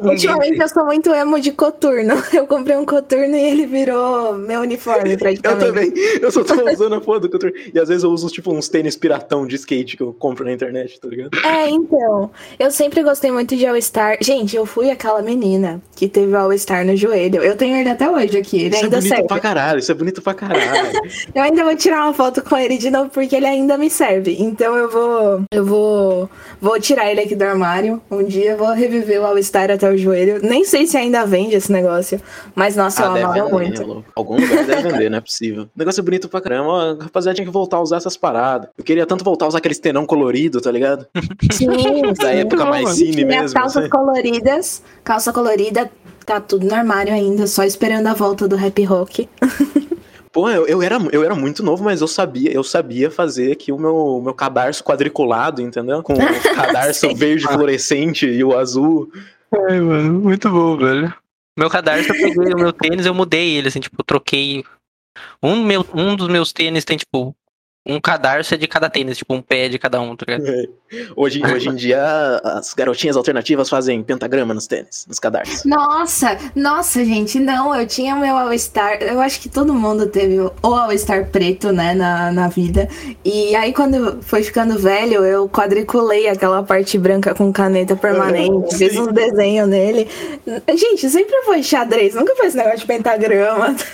[0.00, 2.14] Ultimamente eu sou muito emo de coturno.
[2.32, 5.64] Eu comprei um coturno e ele virou meu uniforme Eu praticamente.
[5.66, 5.92] também.
[6.20, 7.54] Eu só tô usando a porra do coturno.
[7.74, 10.52] E às vezes eu uso, tipo, uns tênis piratão de skate que eu compro na
[10.52, 11.30] internet, tá ligado?
[11.44, 12.30] É, então.
[12.58, 14.18] Eu sempre gostei muito de All-Star.
[14.20, 17.42] Gente, eu fui aquela menina que teve All-Star no joelho.
[17.42, 18.60] Eu tenho ele até hoje aqui.
[18.62, 19.28] Ele Isso é ainda bonito serve.
[19.28, 20.58] pra caralho, isso é bonito pra caralho.
[21.34, 24.36] Eu ainda vou tirar uma foto com ele de novo porque ele ainda me serve.
[24.38, 25.42] Então eu vou.
[25.50, 26.30] Eu vou.
[26.60, 28.00] Vou tirar ele aqui do armário.
[28.10, 30.40] Um dia eu vou reviver o All-Star até o joelho.
[30.42, 32.20] Nem sei se ainda vende esse negócio.
[32.54, 33.86] Mas nossa, eu deve amava vender, muito.
[33.86, 34.04] louco.
[34.14, 35.62] Algum lugar deve vender, não é possível.
[35.64, 36.96] O negócio é bonito pra caramba.
[37.00, 38.68] Rapaziada, tinha que voltar a usar essas paradas.
[38.76, 41.06] Eu queria tanto voltar a usar aqueles tenão colorido, tá ligado?
[41.52, 42.38] Sim, Da sim.
[42.38, 43.54] época mais cine as mesmo.
[43.60, 43.90] calças assim.
[43.90, 44.82] coloridas.
[45.04, 45.90] Calça colorida,
[46.26, 49.28] tá tudo no armário ainda, só esperando a volta do rap rock.
[50.32, 53.72] Pô, eu, eu, era, eu era muito novo, mas eu sabia, eu sabia fazer aqui
[53.72, 56.02] o meu, meu cadarço quadriculado, entendeu?
[56.02, 59.10] Com o cadarço verde fluorescente e o azul.
[59.68, 61.14] Ai, mano, muito bom, velho.
[61.58, 64.64] Meu cadarço, eu peguei o meu tênis, eu mudei ele, assim, tipo, eu troquei.
[65.42, 67.34] Um, meu, um dos meus tênis tem, tipo,
[67.88, 70.68] um cadarço é de cada tênis, tipo um pé de cada um, tá ligado?
[71.16, 72.00] Hoje, hoje em dia,
[72.44, 75.64] as garotinhas alternativas fazem pentagrama nos tênis, nos cadarços.
[75.64, 80.52] Nossa, nossa, gente, não, eu tinha meu All-Star, eu acho que todo mundo teve o
[80.62, 82.88] All-Star preto, né, na, na vida.
[83.24, 88.92] E aí, quando foi ficando velho, eu quadriculei aquela parte branca com caneta permanente, fiz
[88.92, 89.00] Sim.
[89.00, 90.08] uns desenhos nele.
[90.74, 93.74] Gente, sempre foi xadrez, nunca foi esse negócio de pentagrama.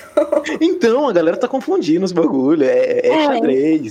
[0.61, 2.63] Então, a galera tá confundindo os bagulho.
[2.63, 3.25] É, é É.
[3.25, 3.84] xadrez.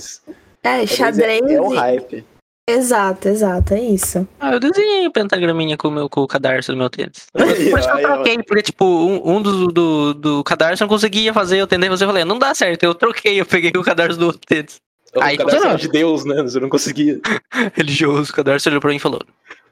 [0.62, 1.42] É, xadrez.
[1.42, 2.24] É, é o e- hype.
[2.66, 4.26] Exato, exato, é isso.
[4.40, 7.26] Ah, eu desenhei o pentagraminha com o, meu, com o cadarço do meu tênis.
[7.34, 8.14] Por Aí, isso que eu aí, ó.
[8.14, 11.90] troquei, porque, tipo, um, um dos do, do cadarço eu não conseguia fazer, eu tentei
[11.90, 14.80] fazer, eu falei, não dá certo, eu troquei, eu peguei o cadarço do outro tênis.
[15.14, 16.42] O Aí, cadarço era de Deus, né?
[16.42, 17.20] Você não conseguia.
[17.74, 19.20] Religioso, o cadarço olhou pra mim e falou,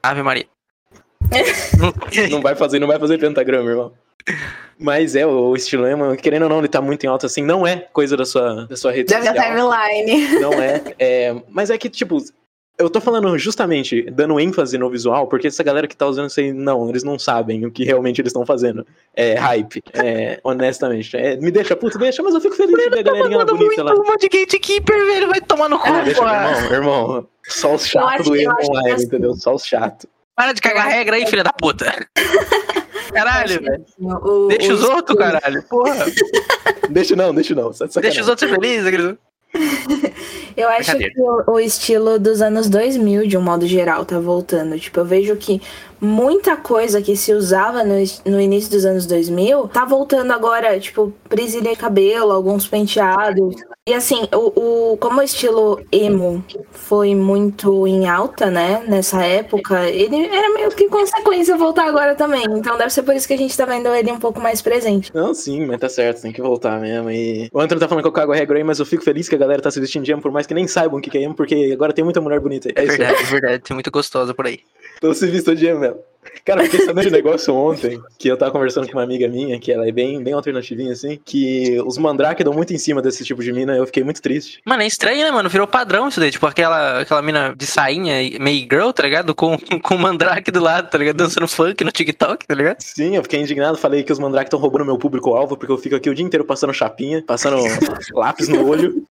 [0.03, 0.45] Ave Maria.
[2.29, 3.93] Não vai fazer, não vai fazer pentagrama, irmão.
[4.79, 7.65] Mas é, o estilo emo, querendo ou não, ele tá muito em alta, assim, não
[7.65, 9.55] é coisa da sua, da sua rede Da minha social.
[9.55, 10.39] timeline.
[10.39, 11.35] Não é, é.
[11.49, 12.17] Mas é que, tipo,
[12.77, 16.39] eu tô falando justamente, dando ênfase no visual, porque essa galera que tá usando isso
[16.39, 18.85] aí, não, eles não sabem o que realmente eles estão fazendo.
[19.15, 21.15] É hype, é, honestamente.
[21.15, 23.83] É, me deixa puto, deixa, mas eu fico feliz de ver a galerinha Mandando bonita
[23.83, 24.01] muito lá.
[24.03, 27.27] um monte de gatekeeper, velho, vai tomar no cu, Ah, deixa, irmão, irmão.
[27.47, 29.33] Só os acho- do que online, assim- entendeu?
[29.35, 30.07] Só os chatos.
[30.35, 31.93] Para de cagar regra aí, filha da puta.
[33.11, 33.85] Caralho, velho.
[33.99, 35.63] O- Deixa o os outros, estilo- caralho.
[35.69, 36.05] Porra.
[36.89, 37.71] Deixa não, deixa não.
[38.01, 39.17] Deixa os outros ser felizes, querido.
[40.57, 44.77] Eu acho que o, o estilo dos anos 2000, de um modo geral, tá voltando.
[44.79, 45.59] Tipo, eu vejo que
[46.01, 51.13] muita coisa que se usava no, no início dos anos 2000 tá voltando agora, tipo,
[51.29, 53.55] presilha de cabelo, alguns penteados.
[53.85, 59.89] E assim, o, o, como o estilo emo foi muito em alta, né, nessa época,
[59.89, 62.45] ele era meio que consequência voltar agora também.
[62.49, 65.11] Então deve ser por isso que a gente tá vendo ele um pouco mais presente.
[65.13, 67.11] Não, sim, mas tá certo, tem que voltar mesmo.
[67.11, 69.27] E o Antônio tá falando que eu cago a regra aí, mas eu fico feliz
[69.27, 71.17] que a galera tá se vestindo de emo, por mais que nem saibam o que
[71.17, 72.73] é emo, porque agora tem muita mulher bonita aí.
[72.77, 73.63] É, É isso verdade, é verdade.
[73.63, 74.59] Tem muito gostosa por aí.
[75.01, 75.99] Tô se visto de emo mesmo.
[76.45, 79.59] Cara, eu fiquei sabendo de negócio ontem, que eu tava conversando com uma amiga minha,
[79.59, 83.23] que ela é bem, bem alternativinha, assim, que os mandrake dão muito em cima desse
[83.23, 84.61] tipo de mina, eu fiquei muito triste.
[84.65, 85.49] Mano, é estranho, né, mano?
[85.49, 86.31] Virou padrão isso daí.
[86.31, 89.33] Tipo, aquela, aquela mina de sainha, meio girl, tá ligado?
[89.33, 91.17] Com, com o mandrake do lado, tá ligado?
[91.17, 92.81] Dançando funk no TikTok, tá ligado?
[92.81, 95.95] Sim, eu fiquei indignado, falei que os mandrake estão roubando meu público-alvo, porque eu fico
[95.95, 97.57] aqui o dia inteiro passando chapinha, passando
[98.13, 99.03] lápis no olho,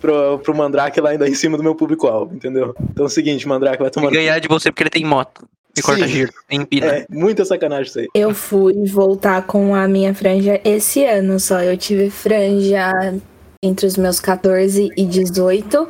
[0.00, 2.74] pro, pro mandrake lá ainda em cima do meu público-alvo, entendeu?
[2.90, 4.10] Então é o seguinte, mandrake vai tomar...
[4.10, 5.46] ganhar de você porque ele tem moto.
[5.76, 6.32] E corta giro.
[6.50, 6.86] Empina.
[6.86, 8.08] É, muita sacanagem isso aí.
[8.14, 11.60] Eu fui voltar com a minha franja esse ano só.
[11.60, 12.92] Eu tive franja
[13.62, 15.88] entre os meus 14 e 18.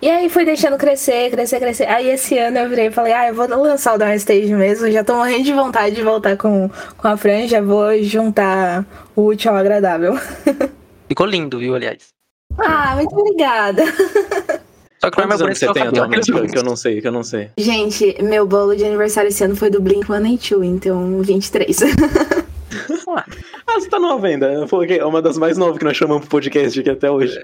[0.00, 1.84] E aí fui deixando crescer, crescer, crescer.
[1.88, 4.90] Aí esse ano eu virei e falei, ah, eu vou lançar o Downstage mesmo.
[4.90, 7.62] Já tô morrendo de vontade de voltar com, com a franja.
[7.62, 10.14] Vou juntar o útil ao agradável.
[11.08, 12.08] Ficou lindo, viu, aliás.
[12.58, 13.84] Ah, muito obrigada.
[15.06, 16.32] Só que é Quantos anos você tem eu atualmente?
[16.32, 17.50] Que eu, que eu não sei, que eu não sei.
[17.56, 21.78] Gente, meu bolo de aniversário esse ano foi do Blink-182, então 23.
[23.68, 24.46] Ah, você tá nova ainda.
[24.88, 27.40] É uma das mais novas que nós chamamos pro podcast aqui até hoje.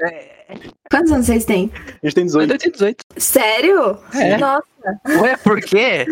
[0.91, 1.71] Quantos anos vocês têm?
[1.75, 2.49] A gente tem 18.
[2.49, 3.05] 2018.
[3.17, 3.99] Sério?
[4.15, 4.37] É.
[4.37, 4.65] Nossa.
[5.21, 6.05] Ué, por quê?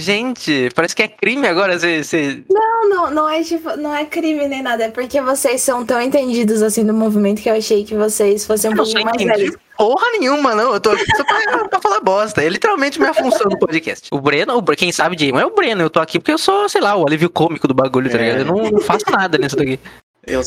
[0.00, 2.04] Gente, parece que é crime agora você.
[2.04, 2.44] você...
[2.48, 6.00] Não, não, não é tipo, não é crime nem nada, é porque vocês são tão
[6.00, 9.56] entendidos assim do movimento que eu achei que vocês fossem um Eu pouquinho mais velhos.
[9.76, 10.72] porra nenhuma, não.
[10.72, 12.40] Eu tô aqui só pra, pra falar bosta.
[12.40, 14.08] É literalmente minha função no podcast.
[14.12, 15.82] O Breno, o, quem sabe de é o Breno.
[15.82, 18.20] Eu tô aqui porque eu sou, sei lá, o alívio cômico do bagulho, tá É.
[18.22, 18.38] ligado?
[18.40, 19.80] Eu não, não faço nada nisso daqui.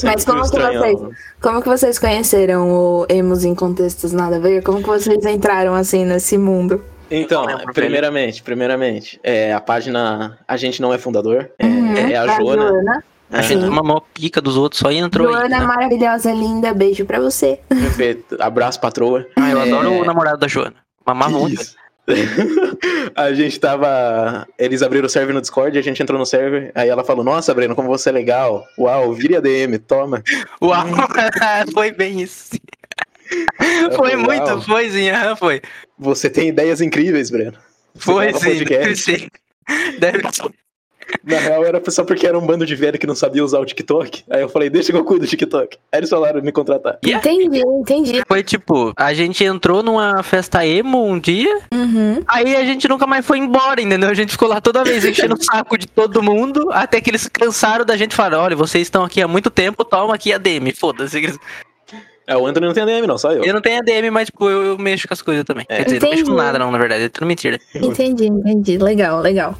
[0.03, 0.99] Mas como que vocês-
[1.41, 4.63] Como que vocês conheceram o Emos em contextos nada a ver?
[4.63, 6.81] Como que vocês entraram assim nesse mundo?
[7.11, 11.51] Então, lembro, primeiramente, primeiramente, é, a página A Gente Não É Fundador.
[11.59, 12.67] É, Uhum, é a da Joana.
[12.69, 13.03] Joana.
[13.29, 15.33] A gente Aham, mamou pica dos outros, só entrou aí.
[15.33, 15.65] Joana né?
[15.65, 17.59] maravilhosa, linda, beijo pra você.
[17.69, 18.35] perfeito.
[18.39, 19.25] Abraço, patroa.
[19.37, 20.75] Ah, eu É, adoro o namorado da Joana.
[21.05, 21.61] Mamava muito.
[23.15, 24.45] A gente tava.
[24.57, 26.71] Eles abriram o server no Discord, a gente entrou no server.
[26.75, 28.65] Aí ela falou: Nossa, Breno, como você é legal.
[28.77, 30.21] Uau, vire a DM, toma.
[30.61, 30.83] Uau,
[31.73, 32.49] foi bem isso.
[33.57, 35.61] Foi falei, muito, "Uau, foi sim, aham, foi.
[35.97, 37.57] Você tem ideias incríveis, Breno.
[37.95, 39.27] Você Foi sim, deve ser.
[39.99, 40.49] Deve ser.
[41.25, 43.65] Na real, era só porque era um bando de velho que não sabia usar o
[43.65, 44.23] TikTok.
[44.29, 45.77] Aí eu falei, deixa que eu cuido do TikTok.
[45.91, 46.99] Aí eles falaram me contratar.
[47.05, 47.19] Yeah.
[47.29, 48.21] Entendi, entendi.
[48.25, 52.23] Foi tipo, a gente entrou numa festa emo um dia, Uhum.
[52.27, 54.09] aí a gente nunca mais foi embora, entendeu?
[54.09, 57.27] A gente ficou lá toda vez enchendo o saco de todo mundo, até que eles
[57.27, 60.37] cansaram da gente e falaram, olha, vocês estão aqui há muito tempo, toma aqui a
[60.37, 61.37] DM, foda-se.
[62.31, 63.43] É, o Anthony não tem ADM, não, só eu.
[63.43, 65.65] Eu não tenho ADM, mas, tipo, eu, eu mexo com as coisas também.
[65.69, 65.77] É.
[65.77, 66.45] Quer dizer, não mexo com Entendi.
[66.45, 67.03] nada, não, na verdade.
[67.05, 67.59] É tudo mentira.
[67.75, 68.77] Entendi, entendi.
[68.77, 69.55] Legal, legal.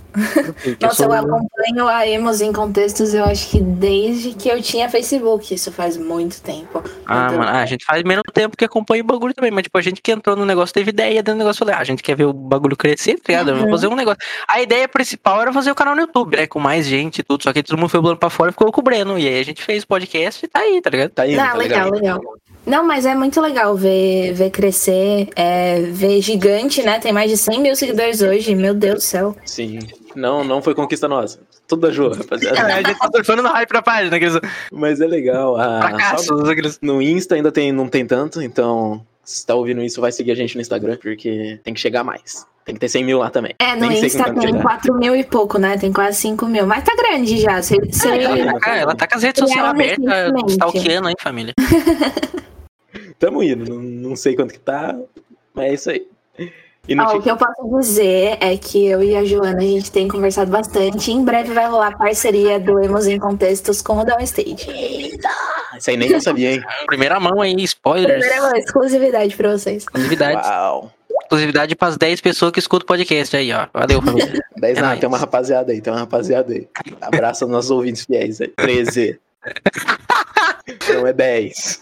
[0.81, 4.89] Nossa, eu sou- acompanho a Emos em contextos, eu acho que desde que eu tinha
[4.89, 5.53] Facebook.
[5.53, 6.83] Isso faz muito tempo.
[7.05, 9.77] Ah, Então, mano, a gente faz menos tempo que acompanha o bagulho também, mas tipo,
[9.77, 12.01] a gente que entrou no negócio teve ideia dentro do negócio, falei, ah, a gente
[12.03, 13.47] quer ver o bagulho crescer, tá ligado?
[13.47, 13.71] Vamos Uhum.
[13.71, 14.19] fazer um negócio.
[14.47, 17.43] A ideia principal era fazer o canal no YouTube, né, com mais gente e tudo,
[17.43, 19.39] só que todo mundo foi pulando pra fora e ficou com o Breno, e aí
[19.39, 21.09] a gente fez o podcast e tá aí, tá ligado?
[21.11, 22.15] Tá indo, Não, tá legal, legal.
[22.19, 22.33] legal.
[22.65, 26.99] Não, mas é muito legal ver, ver crescer, é, ver gigante, né?
[26.99, 29.35] Tem mais de 100 mil seguidores hoje, meu Deus do céu.
[29.45, 29.79] Sim.
[30.15, 31.39] Não, não foi conquista nossa.
[31.67, 32.61] Tudo da Ju, rapaziada.
[32.65, 34.37] a gente tá surfando no hype da página, aqueles
[34.71, 35.55] Mas é legal.
[35.57, 36.79] Aqueles...
[36.81, 40.35] no Insta ainda tem, não tem tanto, então se tá ouvindo isso, vai seguir a
[40.35, 42.45] gente no Instagram, porque tem que chegar mais.
[42.65, 43.55] Tem que ter 100 mil lá também.
[43.57, 44.61] É, no Nem Insta tá tem chegar.
[44.61, 45.77] 4 mil e pouco, né?
[45.77, 46.67] Tem quase 5 mil.
[46.67, 47.61] Mas tá grande já.
[47.61, 50.51] Cê, cê- É, Cara, ela tá com as redes Criaram sociais abertas, recentemente.
[50.51, 51.53] stalkeando aí, família.
[53.21, 54.97] Tamo indo, não, não sei quanto que tá,
[55.53, 56.07] mas é isso aí.
[56.87, 59.91] E Ó, o que eu posso dizer é que eu e a Joana, a gente
[59.91, 61.11] tem conversado bastante.
[61.11, 65.19] Em breve vai rolar parceria do Emos em Contextos com o Downstage.
[65.77, 66.63] Isso aí nem eu sabia, hein?
[66.87, 68.25] Primeira mão aí, spoilers.
[68.25, 69.83] Primeira vez, exclusividade pra vocês.
[69.83, 70.41] Exclusividade.
[70.47, 70.91] Uau.
[71.21, 73.67] Exclusividade pras 10 pessoas que escutam o podcast aí, ó.
[73.71, 74.43] Valeu, família.
[74.57, 74.99] 10 É não, nóis.
[74.99, 76.67] tem uma rapaziada aí, tem uma rapaziada aí.
[76.99, 78.47] Abraço aos nossos ouvintes fiéis aí.
[78.47, 79.19] 13.
[80.93, 81.79] Não é 10.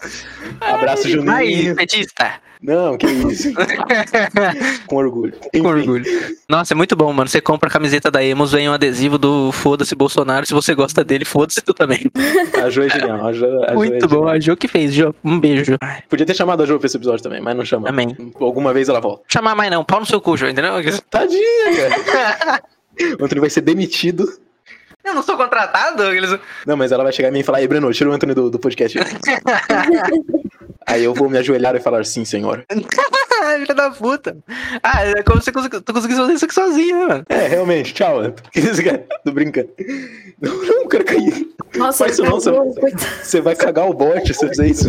[0.60, 1.76] Abraço, Aí, Juninho.
[1.76, 2.32] petista.
[2.62, 3.48] Não, que isso.
[4.86, 5.32] Com orgulho.
[5.32, 6.04] Com Enfim, orgulho.
[6.46, 7.26] Nossa, é muito bom, mano.
[7.26, 10.44] Você compra a camiseta da Emos, vem um adesivo do Foda-se Bolsonaro.
[10.44, 12.00] Se você gosta dele, foda-se tu também.
[12.62, 13.26] A Jo é genial.
[13.26, 14.14] A Jo, a Jo é muito bom.
[14.16, 14.28] genial.
[14.28, 15.14] A Jo que fez, Jo.
[15.24, 15.76] Um beijo.
[15.80, 17.88] Ai, Podia ter chamado a Jo pra esse episódio também, mas não chamou.
[17.88, 18.14] Amém.
[18.38, 19.22] Alguma vez ela volta.
[19.26, 19.82] Chamar mais não.
[19.82, 20.72] Pau no seu cu, Jo, entendeu?
[21.08, 22.62] Tadinha, cara.
[23.18, 24.30] O Anthony vai ser demitido.
[25.04, 26.02] Eu não sou contratado?
[26.02, 26.38] Aqueles...
[26.66, 28.50] Não, mas ela vai chegar em mim e falar, ei, Breno, tira o Anthony do,
[28.50, 28.98] do podcast.
[30.86, 32.64] Aí eu vou me ajoelhar e falar, sim, senhor.
[33.60, 34.36] Filha da puta.
[34.82, 37.24] Ah, é como se tu conseguisse fazer isso aqui sozinho, né, mano?
[37.28, 38.20] É, realmente, tchau,
[38.84, 39.70] cara, tô brincando.
[40.40, 41.48] Não, não, quero cair.
[41.74, 42.52] Nossa, Faz isso não, você-.
[43.22, 44.88] Você vai cagar o bot se eu fizer isso.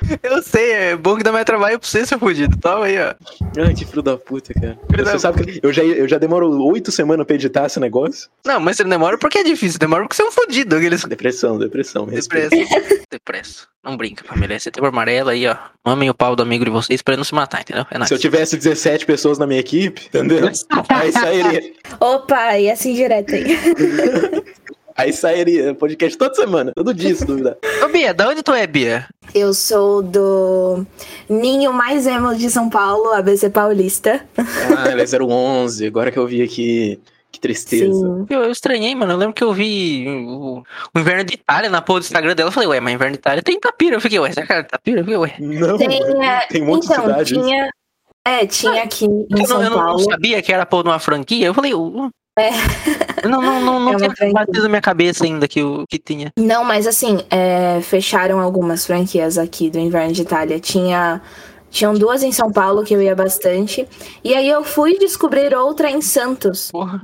[0.22, 2.56] Eu sei, é bom que dá mais trabalho pra você, seu fudido.
[2.56, 3.14] Toma aí, ó.
[3.58, 4.78] Ai, que filho da puta, cara.
[4.90, 8.28] Filho Você sabe que eu já, eu já demoro oito semanas pra editar esse negócio?
[8.44, 9.78] Não, mas você não demora porque é difícil.
[9.78, 10.76] Demora porque você é um fudido.
[10.76, 11.04] Aqueles...
[11.04, 12.04] Depressão, depressão.
[12.06, 12.56] respeita.
[13.10, 13.68] Depresso.
[13.84, 14.58] Não brinca, família.
[14.60, 15.56] Setembro amarelo aí, ó.
[15.84, 17.84] Mamem o pau do amigo de vocês pra ele não se matar, entendeu?
[17.90, 18.08] É nóis.
[18.08, 20.48] Se eu tivesse 17 pessoas na minha equipe, entendeu?
[20.88, 21.72] Aí sairia.
[21.98, 23.44] Opa, e assim direto aí.
[24.96, 27.56] Aí sairia podcast toda semana, todo dia, se duvidar.
[27.84, 29.06] Ô, Bia, da onde tu é, Bia?
[29.34, 30.84] Eu sou do
[31.28, 34.24] Ninho Mais Emo de São Paulo, ABC Paulista.
[34.36, 37.00] Ah, ela é 011, agora que eu vi aqui.
[37.30, 37.94] Que tristeza.
[37.94, 38.26] Sim.
[38.28, 39.14] Eu, eu estranhei, mano.
[39.14, 40.62] Eu lembro que eu vi o,
[40.94, 42.48] o Inverno de Itália na porra do Instagram dela.
[42.48, 43.96] Eu falei, ué, mas Inverno de Itália tem Itapira.
[43.96, 45.00] Eu fiquei, ué, será que era Itapira?
[45.00, 45.34] Eu fiquei, ué.
[45.40, 47.32] Não, Tem, é, tem um monte de então, cidade.
[47.32, 47.42] isso.
[47.42, 47.70] tinha.
[48.24, 50.04] É, tinha aqui em Eu não, São eu não- Paulo.
[50.10, 51.46] sabia que era de uma franquia.
[51.46, 53.28] Eu falei, uh, É.
[53.28, 56.32] Não, não, não, não É tinha batido na minha cabeça ainda que, o, que tinha.
[56.36, 60.58] Não, mas assim, é, fecharam algumas franquias aqui do Inverno de Itália.
[60.58, 61.20] Tinha.
[61.70, 63.88] Tinham duas em São Paulo que eu ia bastante.
[64.22, 66.70] E aí eu fui descobrir outra em Santos.
[66.70, 67.00] Porra.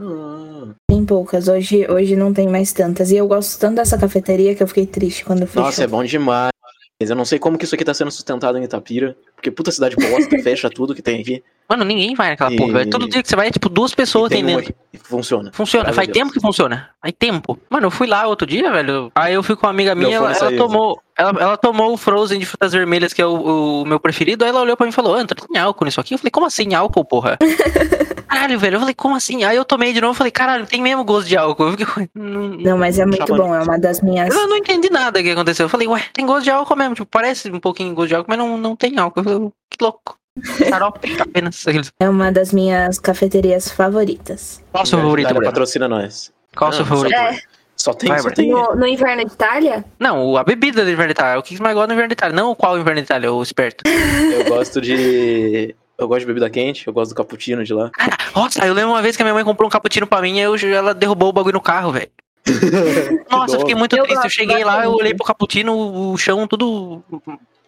[0.86, 3.10] Tem poucas, hoje, hoje não tem mais tantas.
[3.10, 5.62] E eu gosto tanto dessa cafeteria que eu fiquei triste quando fechou.
[5.62, 6.50] Nossa, é bom demais.
[7.00, 9.16] Eu não sei como que isso aqui tá sendo sustentado em Itapira.
[9.36, 11.44] Porque puta cidade bosta, fecha tudo que tem aqui.
[11.68, 12.90] Mano, ninguém vai naquela E- porra, velho.
[12.90, 14.64] Todo dia que você vai, é tipo duas pessoas E tem uma
[15.04, 15.52] funciona.
[15.52, 16.90] Funciona, Graças faz tempo que funciona.
[17.00, 17.56] Faz tempo.
[17.70, 19.12] Mano, eu fui lá outro dia, velho.
[19.14, 21.00] Aí eu fui com uma amiga minha, ela, ela tomou.
[21.16, 24.44] Ela, ela tomou o Frozen de frutas vermelhas, que é o, o meu preferido.
[24.44, 26.14] Aí ela olhou pra mim e falou: Antônio, tem álcool nisso aqui?
[26.14, 27.38] Eu falei, como assim álcool, porra?
[28.28, 28.76] Caralho, velho.
[28.76, 29.42] Eu falei, como assim?
[29.44, 31.64] Aí eu tomei de novo e falei, caralho, tem mesmo gosto de álcool.
[31.68, 34.34] Eu fiquei, não, Não, mas é muito bom, é uma das minhas.
[34.34, 35.64] eu não entendi nada que aconteceu.
[35.64, 36.94] Eu falei, ué, tem gosto de álcool mesmo.
[36.94, 39.20] Tipo, parece um pouquinho gosto de álcool, mas não, não tem álcool.
[39.20, 40.18] Eu falei, que louco.
[40.68, 41.64] Xarope, apenas.
[41.98, 44.62] É uma das minhas cafeterias favoritas.
[44.70, 45.52] Qual o seu favorito, Itália Breno?
[45.52, 46.32] patrocina nós.
[46.56, 47.14] Qual o seu favorito?
[47.16, 47.38] É.
[47.76, 48.50] Só tem, Vai, só tem.
[48.50, 49.84] No, no Inverno de Itália?
[50.00, 51.38] Não, a bebida do Inverno de Itália.
[51.38, 52.34] O que mais gosta do Inverno de Itália?
[52.36, 53.84] Não o qual Inverno de Itália, o esperto.
[53.86, 55.74] Eu gosto de.
[55.98, 57.90] Eu gosto de bebida quente, eu gosto do cappuccino de lá.
[57.90, 60.36] Cara, nossa, eu lembro uma vez que a minha mãe comprou um cappuccino pra mim
[60.36, 62.10] e eu, ela derrubou o bagulho no carro, velho.
[63.28, 64.24] Nossa, eu fiquei muito Eu triste.
[64.24, 67.02] Eu cheguei lá, eu olhei pro cappuccino, o chão tudo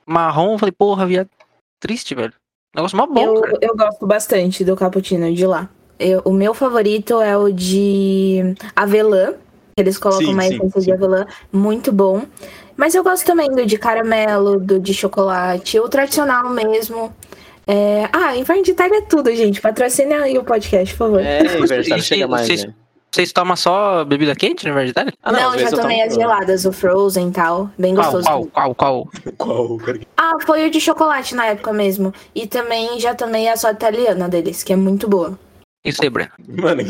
[0.06, 0.52] marrom.
[0.52, 1.28] Eu falei, porra, viado.
[1.80, 2.32] Triste, velho.
[2.74, 3.58] Negócio mó bom, eu, cara.
[3.60, 5.68] eu gosto bastante do cappuccino de lá.
[5.98, 9.34] Eu- o meu favorito é o de avelã.
[9.76, 12.22] Eles colocam Sim, sim, essência de avelã, muito bom.
[12.76, 17.12] Mas eu gosto também do de caramelo, do de chocolate, o tradicional mesmo.
[17.70, 18.08] É...
[18.12, 19.60] Ah, Inverno de Itália é tudo, gente.
[19.60, 21.20] Patrocina aí o podcast, por favor.
[21.20, 22.74] É, Inverno E- chega mais, vocês- né?
[23.12, 25.12] Vocês tomam só bebida quente, na verdade?
[25.20, 27.68] Ah, não, vezes já eu tomei tomo- as geladas, o Frozen e tal.
[27.76, 28.48] Bem Qual, gostoso.
[28.52, 29.08] qual, qual, qual?
[29.36, 29.78] Qual?
[30.16, 32.14] Ah, foi o de chocolate na época mesmo.
[32.32, 35.36] E também já tomei a só italiana deles, que é muito boa.
[35.84, 36.30] Isso aí, Breno.
[36.46, 36.82] Mano,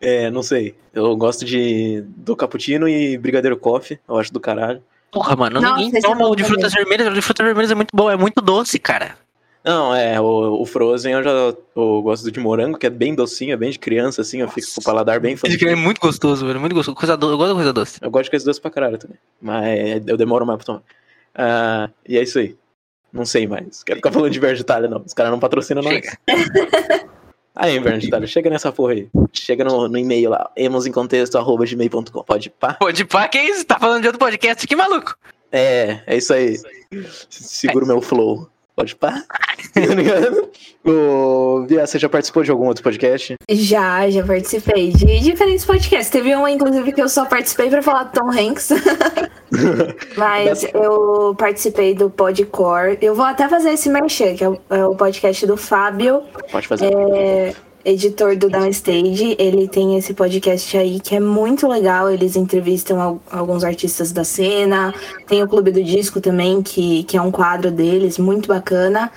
[0.00, 0.74] é, não sei.
[0.94, 3.98] Eu gosto de do cappuccino e brigadeiro coffee.
[4.08, 4.82] Eu acho do caralho.
[5.12, 7.08] Porra, mano, Nossa, ninguém é toma o de frutas vermelhas.
[7.08, 9.16] O de frutas vermelhas é muito bom, é muito doce, cara.
[9.62, 13.52] Não, é, o, o Frozen eu já eu gosto de morango, que é bem docinho,
[13.52, 15.68] é bem de criança, assim, eu fico com o paladar bem infantil.
[15.68, 16.58] é muito gostoso, velho.
[16.58, 16.96] Muito gostoso.
[16.96, 17.30] Coisa do...
[17.30, 17.98] Eu gosto de coisa doce.
[18.00, 19.18] Eu gosto de coisa doce pra caralho também.
[19.40, 20.82] Mas eu demoro mais pra tomar.
[21.34, 22.56] Ah, e é isso aí.
[23.12, 23.82] Não sei mais.
[23.82, 25.02] Quero ficar falando de Inverno de Itália, não.
[25.04, 25.94] Os caras não patrocinam nós.
[25.94, 26.18] Chega.
[27.54, 29.08] Aí, Inverno de chega nessa porra aí.
[29.32, 32.22] Chega no, no e-mail lá, emosemcontexto.gmail.com.
[32.22, 32.74] Pode pá?
[32.74, 33.66] Pô, de pá, que isso?
[33.66, 34.66] Tá falando de outro podcast?
[34.66, 35.14] Que maluco.
[35.52, 36.56] É, é isso aí.
[37.28, 38.48] Segura o meu flow.
[38.80, 39.22] Pode pá?
[39.74, 40.90] Tá?
[40.90, 43.34] Ô, Bia, você já participou de algum outro podcast?
[43.50, 46.08] Já, já participei de diferentes podcasts.
[46.08, 48.70] Teve um, inclusive, que eu só participei pra falar do Tom Hanks.
[50.16, 52.98] Mas eu participei do Podcore.
[53.02, 56.66] Eu vou até fazer esse merchan, que é o, é o podcast do Fábio, Pode
[56.66, 56.90] fazer.
[56.92, 57.54] é,
[57.84, 59.36] editor do Downstage.
[59.38, 62.10] Ele tem esse podcast aí que é muito legal.
[62.10, 64.94] Eles entrevistam al- alguns artistas da cena.
[65.26, 69.10] Tem o Clube do Disco também, que, que é um quadro deles, muito bacana.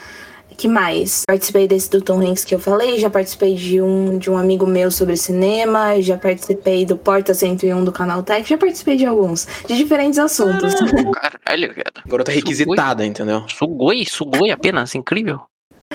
[0.56, 1.24] que mais?
[1.28, 4.68] Participei desse do Tom Hanks que eu falei, já participei de um, de um amigo
[4.68, 9.48] meu sobre cinema, já participei do Porta 101 do Canal Tech, já participei de alguns,
[9.68, 10.76] de diferentes assuntos.
[10.76, 11.92] Caralho, cara.
[12.06, 13.44] Agora tá requisitada, entendeu?
[13.50, 15.40] Sugoi, sugoi apenas, incrível.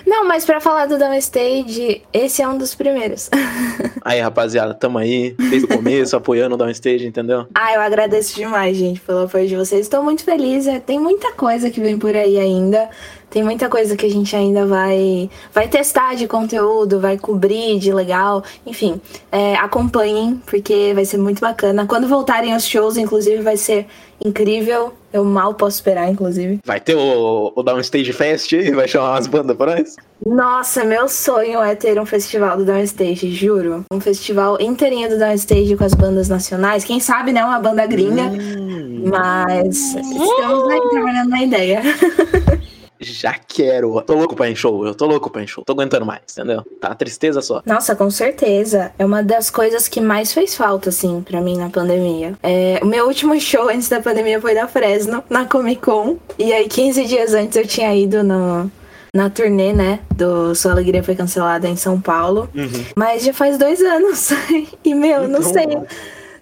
[0.07, 3.31] Não, mas pra falar do Downstage, esse é um dos primeiros.
[4.05, 7.47] Aí, rapaziada, tamo aí, desde o começo, apoiando o Downstage, entendeu?
[7.55, 9.83] Ah, eu agradeço demais, gente, pelo apoio de vocês.
[9.83, 10.67] Estou muito feliz.
[10.67, 12.89] é, Tem muita coisa que vem por aí ainda.
[13.29, 17.93] Tem muita coisa que a gente ainda vai, vai testar de conteúdo, vai cobrir de
[17.93, 18.43] legal.
[18.65, 18.99] Enfim,
[19.31, 21.85] é, acompanhem, porque vai ser muito bacana.
[21.87, 23.87] Quando voltarem os shows, inclusive, vai ser
[24.25, 24.95] incrível.
[25.13, 26.59] Eu mal posso esperar, inclusive.
[26.65, 29.97] Vai ter o, o Downstage Fest aí, vai chamar umas bandas pra nós?
[30.25, 33.85] Nossa, meu sonho é ter um festival do Downstage, juro.
[33.91, 36.85] Um festival inteirinho do Downstage com as bandas nacionais.
[36.85, 37.43] Quem sabe, né?
[37.45, 38.25] Uma banda gringa.
[38.25, 41.83] Hum, Mas estamos aí trabalhando na ideia.
[43.01, 44.01] já quero.
[44.03, 45.65] Tô louco pra ir em show, eu tô louco pra ir em show.
[45.65, 46.63] Tô aguentando mais, entendeu?
[46.81, 47.63] Tá tristeza só.
[47.67, 48.93] Nossa, com certeza.
[48.99, 52.35] É uma das coisas que mais fez falta, assim, pra mim na pandemia.
[52.43, 56.17] É, o meu último show antes da pandemia foi da Fresno, na Comic Con.
[56.39, 58.71] E aí, 15 dias antes, eu tinha ido no,
[59.15, 60.01] na turnê, né?
[60.15, 62.49] Do Sua Alegria Foi Cancelada em São Paulo.
[62.97, 64.31] Mas já faz dois anos.
[64.85, 65.67] e, meu, não Então, sei.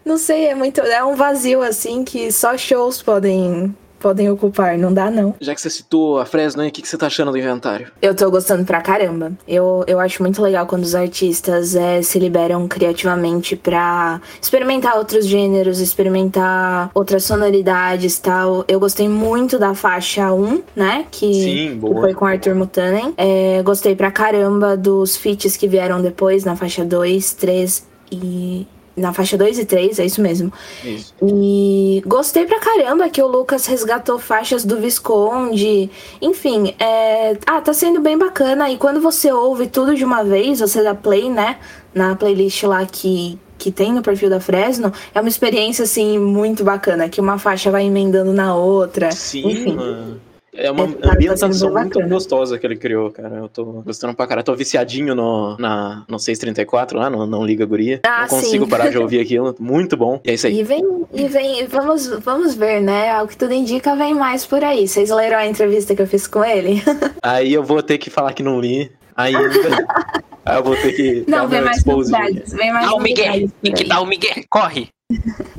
[0.05, 0.81] Não sei, é muito.
[0.81, 3.75] É um vazio, assim, que só shows podem.
[4.07, 5.35] Podem ocupar, não dá não.
[5.41, 7.91] Já que você citou a Fresno o que, que você tá achando do inventário?
[8.01, 9.33] Eu tô gostando pra caramba.
[9.49, 15.27] Eu, eu acho muito legal quando os artistas é, se liberam criativamente pra experimentar outros
[15.27, 18.65] gêneros, experimentar outras sonoridades e tal.
[18.69, 21.05] Eu gostei muito da faixa 1, né?
[21.11, 22.03] Que, Sim, que boa.
[22.03, 23.13] foi com Arthur Mutanen.
[23.17, 28.69] É, gostei pra caramba dos feats que vieram depois, na faixa 2, 3 e.
[28.97, 30.51] Na faixa 2 e 3, é isso mesmo.
[30.83, 31.13] Isso.
[31.23, 35.91] E gostei pra caramba que o Lucas resgatou faixas do Visconde.
[36.21, 37.37] Enfim, é...
[37.47, 38.71] ah, tá sendo bem bacana.
[38.71, 41.59] E quando você ouve tudo de uma vez, você dá play, né?
[41.95, 46.65] Na playlist lá que, que tem no perfil da Fresno, é uma experiência, assim, muito
[46.65, 47.07] bacana.
[47.09, 49.13] Que uma faixa vai emendando na outra.
[49.13, 49.75] Sim, Enfim.
[49.75, 50.26] mano.
[50.57, 52.09] É uma É, tá ambientação muito bacana.
[52.15, 53.37] gostosa que ele criou, cara.
[53.37, 54.45] Eu tô gostando pra caralho.
[54.45, 58.01] Tô viciadinho no, na, no 634 lá, no Não Liga Guria.
[58.07, 58.71] Ah, Não consigo sim.
[58.71, 59.55] parar de ouvir aquilo.
[59.59, 60.21] Muito bom.
[60.25, 60.61] E é isso aí.
[60.61, 60.83] E vem,
[61.13, 63.11] e vem, vamos, vamos ver, né?
[63.11, 64.87] Ao que tudo indica, vem mais por aí.
[64.89, 66.83] Vocês leram a entrevista que eu fiz com ele?
[67.23, 69.39] Aí eu vou ter que falar que não li ainda.
[70.45, 71.25] aí eu vou ter que.
[71.29, 72.53] dar Não, o vem mais novidades.
[72.53, 73.49] Vem mais Dá o Miguel.
[73.63, 74.45] Tem que dar o Miguel.
[74.49, 74.89] Corre.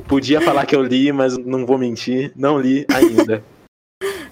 [0.07, 2.31] Podia falar que eu li, mas não vou mentir.
[2.35, 3.43] Não li ainda.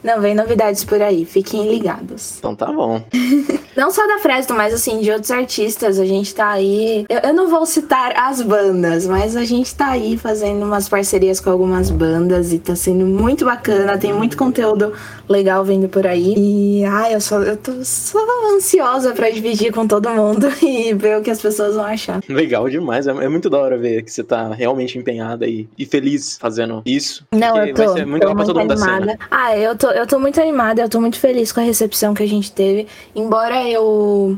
[0.05, 2.35] Não, vem novidades por aí, fiquem ligados.
[2.37, 3.03] então tá bom.
[3.75, 5.99] Não só da Fresno, mas assim, de outros artistas.
[5.99, 7.05] A gente tá aí.
[7.09, 11.41] Eu, eu não vou citar as bandas, mas a gente tá aí fazendo umas parcerias
[11.41, 13.97] com algumas bandas e tá sendo muito bacana.
[13.97, 14.93] Tem muito conteúdo
[15.27, 16.33] legal vindo por aí.
[16.37, 18.19] E ai, eu só eu tô só
[18.55, 22.21] ansiosa pra dividir com todo mundo e ver o que as pessoas vão achar.
[22.29, 23.07] Legal demais.
[23.07, 26.81] É, é muito da hora ver que você tá realmente empenhada e, e feliz fazendo
[26.85, 27.25] isso.
[27.31, 29.19] Não, eu tô, vai ser muito tô legal pra todo mundo animada.
[29.29, 32.23] Ah, eu tô, eu tô muito animada, eu tô muito feliz com a recepção que
[32.23, 32.87] a gente teve.
[33.15, 34.37] Embora eu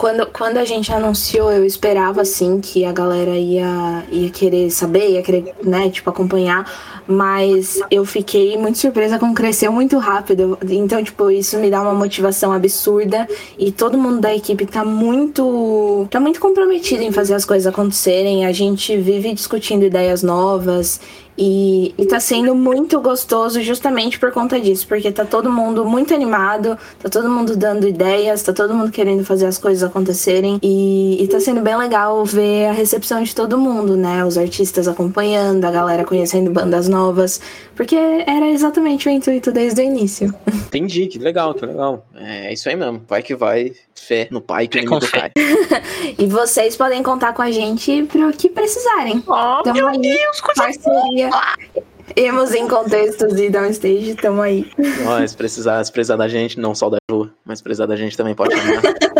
[0.00, 5.10] quando, quando a gente anunciou, eu esperava assim que a galera ia, ia querer saber,
[5.10, 6.64] ia querer, né, tipo, acompanhar.
[7.06, 10.58] Mas eu fiquei muito surpresa com cresceu muito rápido.
[10.68, 13.28] Então, tipo, isso me dá uma motivação absurda.
[13.58, 16.06] E todo mundo da equipe tá muito.
[16.10, 18.46] tá muito comprometido em fazer as coisas acontecerem.
[18.46, 21.00] A gente vive discutindo ideias novas.
[21.42, 26.12] E, e tá sendo muito gostoso justamente por conta disso, porque tá todo mundo muito
[26.12, 30.58] animado, tá todo mundo dando ideias, tá todo mundo querendo fazer as coisas acontecerem.
[30.62, 34.22] E, e tá sendo bem legal ver a recepção de todo mundo, né?
[34.22, 37.40] Os artistas acompanhando, a galera conhecendo bandas novas,
[37.74, 40.34] porque era exatamente o intuito desde o início.
[40.46, 42.04] Entendi, que legal, que legal.
[42.14, 43.02] É isso aí mesmo.
[43.08, 45.30] Vai que vai, fé no pai que o cai.
[46.18, 49.22] E vocês podem contar com a gente pro que precisarem.
[49.26, 50.18] Oh, Tamo aí,
[50.54, 51.30] parceria.
[52.16, 54.70] Emos em contextos e downstage, tamo aí.
[55.06, 57.96] Ó, se precisar, se precisar da gente, não só da Ju, mas se precisar da
[57.96, 58.82] gente também pode chamar.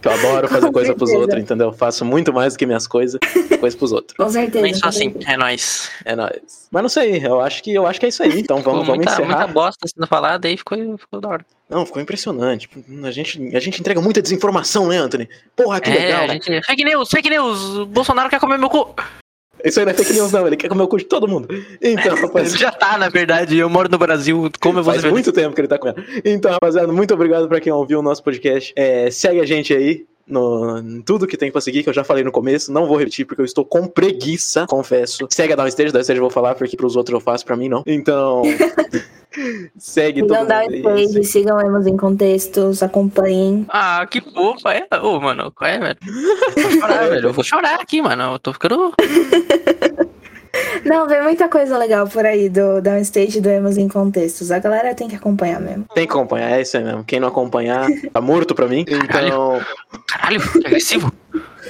[0.00, 1.26] Que eu adoro fazer Com coisa pros certeza.
[1.26, 1.66] outros, entendeu?
[1.68, 3.20] Eu faço muito mais do que minhas coisas,
[3.60, 4.16] coisa pros outros.
[4.16, 4.72] Com certeza.
[4.74, 5.90] Sou com assim, é nóis.
[6.04, 6.68] É nóis.
[6.70, 8.40] Mas não sei, eu acho que eu acho que é isso aí.
[8.40, 9.28] Então vamos, vamos muita, encerrar.
[9.28, 11.46] muita bosta sendo falada, aí ficou, ficou da hora.
[11.68, 12.68] Não, ficou impressionante.
[13.04, 15.28] A gente, a gente entrega muita desinformação, né, Anthony?
[15.54, 16.22] Porra, que é, legal.
[16.24, 16.62] a gente...
[16.62, 17.76] Fake news, fake news!
[17.76, 18.94] O Bolsonaro quer comer meu cu!
[19.64, 20.46] Isso aí não é fake news, não.
[20.46, 21.48] Ele quer comer o cu de todo mundo.
[21.80, 22.52] Então, rapaz.
[22.52, 25.60] Já tá, na verdade, eu moro no Brasil, como eu vou Faz muito tempo que
[25.60, 26.02] ele tá comendo.
[26.24, 28.72] Então, rapaziada, muito obrigado pra quem ouviu o nosso podcast.
[28.76, 32.04] É, segue a gente aí no, em tudo que tem pra seguir, que eu já
[32.04, 32.72] falei no começo.
[32.72, 35.26] Não vou repetir, porque eu estou com preguiça, confesso.
[35.30, 37.82] Segue a Downstage, Downstage eu vou falar, porque pros outros eu faço, pra mim não.
[37.86, 38.42] Então,
[39.78, 43.66] segue todo Não dá stage, sigam Emos em contextos, acompanhem.
[43.68, 44.86] Ah, que fofa, é?
[45.02, 45.98] Ô, mano, qual é, velho?
[46.56, 47.28] Vou chorar, velho.
[47.28, 48.34] Eu vou chorar aqui, mano.
[48.34, 48.92] Eu tô ficando.
[50.84, 54.50] Não, vem muita coisa legal por aí do downstage do Emos em contextos.
[54.50, 55.84] A galera tem que acompanhar mesmo.
[55.94, 57.04] Tem que acompanhar, é isso aí mesmo.
[57.04, 58.84] Quem não acompanhar, tá morto pra mim.
[58.88, 59.60] Então,
[60.06, 61.12] Caralho, que agressivo.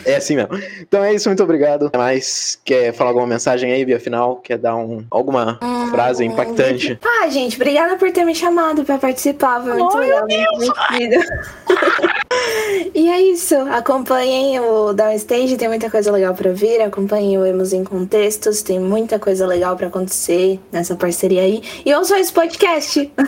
[0.05, 0.59] é assim mesmo.
[0.81, 1.87] Então é isso, muito obrigado.
[1.87, 4.37] Até mais, quer falar alguma mensagem aí, via final?
[4.37, 5.59] Quer dar um, alguma
[5.91, 6.99] frase impactante?
[7.05, 9.63] Ah, gente, obrigada por ter me chamado pra participar.
[9.63, 10.27] Foi muito legal.
[10.27, 11.25] muito divertido.
[12.95, 13.55] e é isso.
[13.71, 16.81] Acompanhem o Downstage, tem muita coisa legal pra vir.
[16.81, 21.63] Acompanhem o Emos em Contextos, tem muita coisa legal pra acontecer nessa parceria aí.
[21.85, 23.11] E ouçam esse podcast.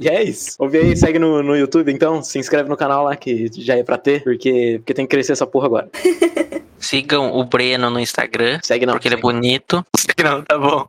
[0.00, 0.56] E é isso.
[0.58, 2.24] Ouve aí, segue no, no YouTube então.
[2.24, 5.32] Se inscreve no canal lá, que já é pra ter, porque, porque tem que crescer
[5.32, 5.90] essa porra agora.
[6.78, 8.94] Sigam o Breno no Instagram, Segue não.
[8.94, 9.84] porque ele é bonito.
[9.96, 10.88] Segue não, tá bom.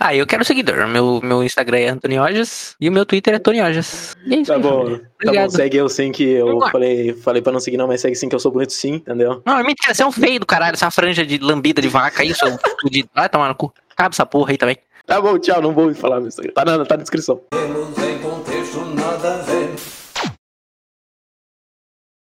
[0.00, 0.86] Ah, eu quero seguidor.
[0.88, 4.16] Meu, meu Instagram é Antônio Ojas e o meu Twitter é Tony Ojas.
[4.26, 5.10] E é isso Tá aí, bom, família.
[5.24, 8.16] tá bom, segue eu sim, que eu falei, falei pra não seguir não, mas segue
[8.16, 9.40] sim que eu sou bonito sim, entendeu?
[9.46, 12.22] Não, é mentira, você é um feio do caralho, essa franja de lambida de vaca
[12.22, 12.48] aí, seu
[12.80, 13.08] fudido.
[13.14, 13.72] Vai tomar no cu.
[13.92, 14.76] Acaba essa porra aí também.
[15.06, 16.52] Tá bom, tchau, não vou falar no Instagram.
[16.52, 17.40] Tá na, tá na descrição.